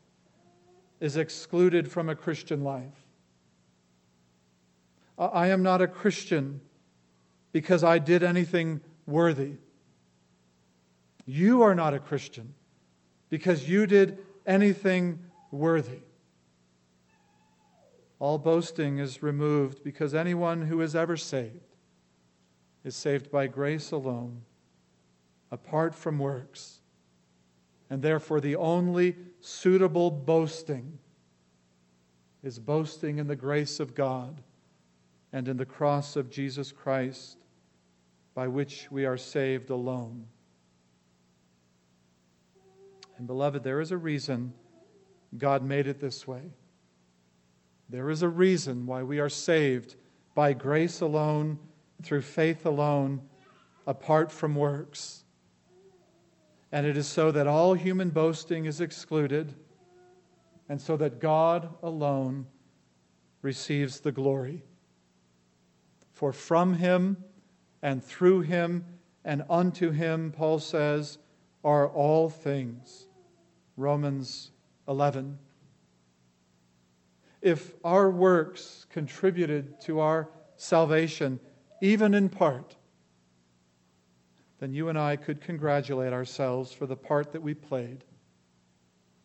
is 1.01 1.16
excluded 1.16 1.90
from 1.90 2.09
a 2.09 2.14
Christian 2.14 2.62
life. 2.62 3.07
I 5.18 5.49
am 5.49 5.62
not 5.62 5.83
a 5.83 5.87
Christian 5.87 6.61
because 7.53 7.85
I 7.85 7.99
did 7.99 8.23
anything 8.23 8.81
worthy. 9.07 9.55
You 11.27 11.62
are 11.62 11.75
not 11.75 11.94
a 11.94 11.99
Christian 11.99 12.55
because 13.29 13.68
you 13.68 13.87
did 13.87 14.18
anything 14.46 15.18
worthy. 15.51 16.01
All 18.18 18.38
boasting 18.38 18.99
is 18.99 19.23
removed 19.23 19.82
because 19.82 20.14
anyone 20.14 20.62
who 20.62 20.80
is 20.80 20.95
ever 20.95 21.16
saved 21.16 21.76
is 22.84 22.97
saved 22.97 23.30
by 23.30 23.47
grace 23.47 23.91
alone, 23.91 24.43
apart 25.51 25.94
from 25.94 26.18
works. 26.18 26.80
And 27.88 28.03
therefore, 28.03 28.40
the 28.40 28.57
only 28.57 29.16
suitable 29.40 30.11
boasting 30.11 30.98
is 32.42 32.59
boasting 32.59 33.18
in 33.18 33.26
the 33.26 33.36
grace 33.36 33.80
of 33.80 33.94
God 33.94 34.40
and 35.32 35.48
in 35.48 35.57
the 35.57 35.66
cross 35.66 36.16
of 36.16 36.30
Jesus 36.30 36.72
Christ, 36.72 37.36
by 38.34 38.48
which 38.48 38.88
we 38.90 39.05
are 39.05 39.16
saved 39.16 39.70
alone. 39.70 40.26
And, 43.18 43.26
beloved, 43.26 43.62
there 43.62 43.80
is 43.80 43.90
a 43.90 43.98
reason 43.98 44.55
God 45.36 45.62
made 45.62 45.86
it 45.86 46.01
this 46.01 46.26
way. 46.26 46.42
There 47.88 48.09
is 48.09 48.22
a 48.22 48.28
reason 48.28 48.86
why 48.86 49.03
we 49.03 49.18
are 49.18 49.28
saved 49.28 49.96
by 50.34 50.53
grace 50.53 51.01
alone, 51.01 51.59
through 52.03 52.22
faith 52.22 52.64
alone, 52.64 53.20
apart 53.86 54.32
from 54.32 54.55
works. 54.55 55.24
And 56.73 56.87
it 56.87 56.97
is 56.97 57.07
so 57.07 57.33
that 57.33 57.47
all 57.47 57.75
human 57.75 58.11
boasting 58.11 58.66
is 58.66 58.81
excluded, 58.81 59.55
and 60.68 60.81
so 60.81 60.97
that 60.97 61.21
God 61.21 61.68
alone 61.83 62.47
receives 63.43 64.01
the 64.01 64.12
glory. 64.12 64.62
For 66.12 66.33
from 66.33 66.75
him 66.75 67.25
and 67.83 68.05
through 68.05 68.43
him 68.43 68.85
and 69.25 69.43
unto 69.51 69.91
him, 69.91 70.33
Paul 70.37 70.59
says, 70.59 71.18
are 71.64 71.89
all 71.89 72.29
things. 72.29 73.07
Romans 73.77 74.51
11. 74.87 75.39
If 77.43 77.75
our 77.85 78.11
works 78.11 78.87
contributed 78.91 79.81
to 79.83 80.01
our 80.01 80.29
salvation, 80.57 81.41
even 81.81 82.14
in 82.14 82.29
part, 82.29 82.77
then 84.61 84.74
you 84.74 84.90
and 84.90 84.98
I 84.98 85.16
could 85.16 85.40
congratulate 85.40 86.12
ourselves 86.12 86.70
for 86.70 86.86
the 86.86 86.96
part 86.96 87.32
that 87.32 87.42
we 87.42 87.54
played 87.54 88.04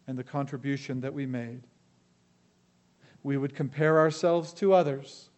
and 0.08 0.18
the 0.18 0.24
contribution 0.24 1.02
that 1.02 1.14
we 1.14 1.26
made. 1.26 1.62
We 3.22 3.36
would 3.36 3.54
compare 3.54 4.00
ourselves 4.00 4.54
to 4.54 4.74
others 4.74 5.30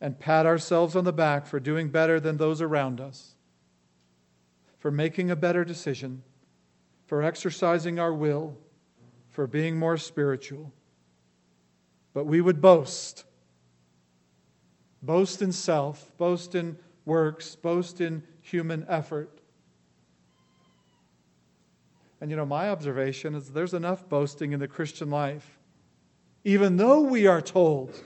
and 0.00 0.18
pat 0.18 0.46
ourselves 0.46 0.94
on 0.94 1.04
the 1.04 1.12
back 1.12 1.44
for 1.46 1.58
doing 1.58 1.88
better 1.88 2.20
than 2.20 2.36
those 2.36 2.60
around 2.60 3.00
us, 3.00 3.34
for 4.78 4.92
making 4.92 5.30
a 5.30 5.36
better 5.36 5.64
decision, 5.64 6.22
for 7.06 7.22
exercising 7.22 7.98
our 7.98 8.12
will, 8.12 8.56
for 9.30 9.48
being 9.48 9.76
more 9.76 9.96
spiritual. 9.96 10.72
But 12.12 12.26
we 12.26 12.40
would 12.40 12.60
boast. 12.60 13.24
Boast 15.02 15.42
in 15.42 15.50
self, 15.50 16.16
boast 16.16 16.54
in 16.54 16.78
works, 17.04 17.56
boast 17.56 18.00
in 18.00 18.22
human 18.44 18.84
effort. 18.88 19.40
And 22.20 22.30
you 22.30 22.36
know, 22.36 22.46
my 22.46 22.68
observation 22.68 23.34
is 23.34 23.50
there's 23.50 23.74
enough 23.74 24.08
boasting 24.08 24.52
in 24.52 24.60
the 24.60 24.68
Christian 24.68 25.10
life, 25.10 25.58
even 26.44 26.76
though 26.76 27.00
we 27.00 27.26
are 27.26 27.40
told 27.40 27.98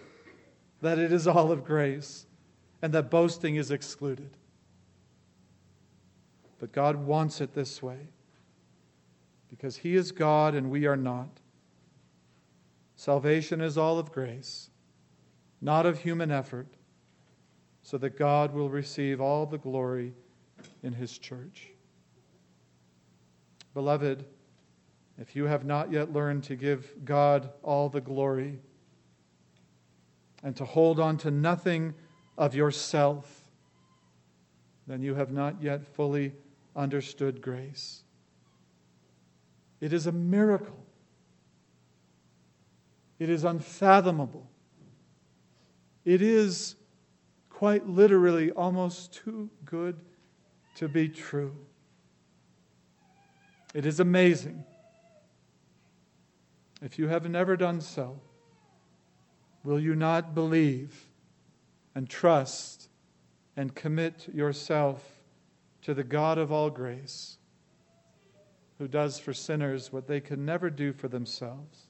that 0.80 0.98
it 0.98 1.12
is 1.12 1.26
all 1.26 1.50
of 1.50 1.64
grace 1.64 2.26
and 2.80 2.94
that 2.94 3.10
boasting 3.10 3.56
is 3.56 3.72
excluded. 3.72 4.30
But 6.60 6.72
God 6.72 6.96
wants 6.96 7.40
it 7.40 7.54
this 7.54 7.82
way 7.82 8.08
because 9.48 9.76
He 9.76 9.96
is 9.96 10.12
God 10.12 10.54
and 10.54 10.70
we 10.70 10.86
are 10.86 10.96
not. 10.96 11.40
Salvation 12.94 13.60
is 13.60 13.76
all 13.76 13.98
of 13.98 14.12
grace, 14.12 14.70
not 15.60 15.84
of 15.84 16.00
human 16.00 16.30
effort, 16.30 16.68
so 17.82 17.98
that 17.98 18.16
God 18.16 18.54
will 18.54 18.68
receive 18.68 19.20
all 19.20 19.46
the 19.46 19.58
glory 19.58 20.14
in 20.82 20.92
His 20.92 21.18
church. 21.18 21.70
Beloved, 23.74 24.24
if 25.18 25.34
you 25.34 25.44
have 25.44 25.64
not 25.64 25.92
yet 25.92 26.12
learned 26.12 26.44
to 26.44 26.56
give 26.56 27.04
God 27.04 27.50
all 27.62 27.88
the 27.88 28.00
glory 28.00 28.60
and 30.42 30.54
to 30.56 30.64
hold 30.64 31.00
on 31.00 31.16
to 31.18 31.30
nothing 31.30 31.94
of 32.36 32.54
yourself, 32.54 33.50
then 34.86 35.02
you 35.02 35.14
have 35.14 35.32
not 35.32 35.60
yet 35.60 35.84
fully 35.84 36.32
understood 36.76 37.42
grace. 37.42 38.04
It 39.80 39.92
is 39.92 40.06
a 40.06 40.12
miracle. 40.12 40.86
It 43.18 43.28
is 43.28 43.44
unfathomable. 43.44 44.48
It 46.04 46.22
is 46.22 46.76
quite 47.50 47.88
literally 47.88 48.52
almost 48.52 49.12
too 49.12 49.50
good 49.64 50.00
to 50.78 50.88
be 50.88 51.08
true. 51.08 51.56
It 53.74 53.84
is 53.84 53.98
amazing. 53.98 54.64
If 56.80 57.00
you 57.00 57.08
have 57.08 57.28
never 57.28 57.56
done 57.56 57.80
so, 57.80 58.20
will 59.64 59.80
you 59.80 59.96
not 59.96 60.36
believe 60.36 61.08
and 61.96 62.08
trust 62.08 62.88
and 63.56 63.74
commit 63.74 64.28
yourself 64.32 65.02
to 65.82 65.94
the 65.94 66.04
God 66.04 66.38
of 66.38 66.52
all 66.52 66.70
grace, 66.70 67.38
who 68.78 68.86
does 68.86 69.18
for 69.18 69.32
sinners 69.32 69.92
what 69.92 70.06
they 70.06 70.20
can 70.20 70.44
never 70.44 70.70
do 70.70 70.92
for 70.92 71.08
themselves? 71.08 71.88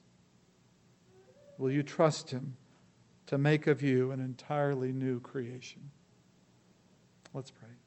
Will 1.59 1.69
you 1.69 1.83
trust 1.83 2.31
Him 2.31 2.57
to 3.27 3.37
make 3.37 3.67
of 3.67 3.83
you 3.83 4.09
an 4.09 4.19
entirely 4.19 4.91
new 4.91 5.19
creation? 5.19 5.91
Let's 7.35 7.51
pray. 7.51 7.78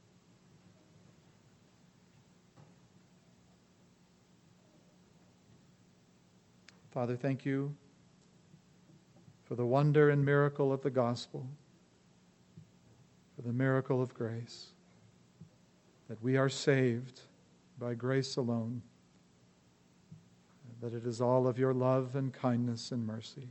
Father, 6.92 7.16
thank 7.16 7.46
you 7.46 7.74
for 9.44 9.54
the 9.54 9.64
wonder 9.64 10.10
and 10.10 10.22
miracle 10.22 10.74
of 10.74 10.82
the 10.82 10.90
gospel, 10.90 11.48
for 13.34 13.40
the 13.40 13.52
miracle 13.52 14.02
of 14.02 14.12
grace, 14.12 14.72
that 16.10 16.22
we 16.22 16.36
are 16.36 16.50
saved 16.50 17.22
by 17.78 17.94
grace 17.94 18.36
alone, 18.36 18.82
that 20.82 20.92
it 20.92 21.06
is 21.06 21.22
all 21.22 21.46
of 21.46 21.58
your 21.58 21.72
love 21.72 22.14
and 22.14 22.30
kindness 22.34 22.92
and 22.92 23.06
mercy. 23.06 23.48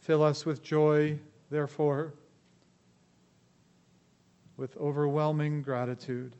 Fill 0.00 0.24
us 0.24 0.44
with 0.44 0.60
joy, 0.60 1.20
therefore, 1.50 2.14
with 4.56 4.76
overwhelming 4.76 5.62
gratitude. 5.62 6.34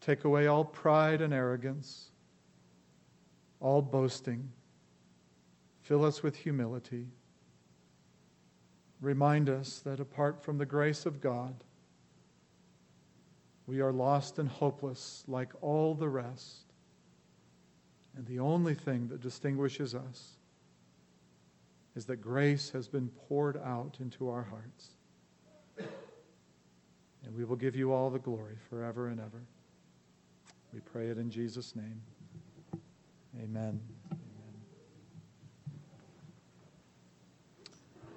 Take 0.00 0.22
away 0.22 0.46
all 0.46 0.64
pride 0.64 1.20
and 1.20 1.34
arrogance 1.34 2.11
all 3.62 3.80
boasting. 3.80 4.50
Fill 5.82 6.04
us 6.04 6.22
with 6.22 6.36
humility. 6.36 7.06
Remind 9.00 9.48
us 9.48 9.78
that 9.80 10.00
apart 10.00 10.42
from 10.42 10.58
the 10.58 10.66
grace 10.66 11.06
of 11.06 11.20
God, 11.20 11.54
we 13.66 13.80
are 13.80 13.92
lost 13.92 14.38
and 14.38 14.48
hopeless 14.48 15.24
like 15.28 15.52
all 15.60 15.94
the 15.94 16.08
rest. 16.08 16.72
And 18.16 18.26
the 18.26 18.40
only 18.40 18.74
thing 18.74 19.08
that 19.08 19.20
distinguishes 19.20 19.94
us 19.94 20.36
is 21.94 22.04
that 22.06 22.16
grace 22.16 22.70
has 22.70 22.88
been 22.88 23.08
poured 23.28 23.56
out 23.58 23.98
into 24.00 24.28
our 24.28 24.42
hearts. 24.42 24.94
And 27.24 27.36
we 27.36 27.44
will 27.44 27.56
give 27.56 27.76
you 27.76 27.92
all 27.92 28.10
the 28.10 28.18
glory 28.18 28.56
forever 28.68 29.08
and 29.08 29.20
ever. 29.20 29.42
We 30.74 30.80
pray 30.80 31.08
it 31.08 31.18
in 31.18 31.30
Jesus' 31.30 31.76
name. 31.76 32.02
Amen. 33.38 33.80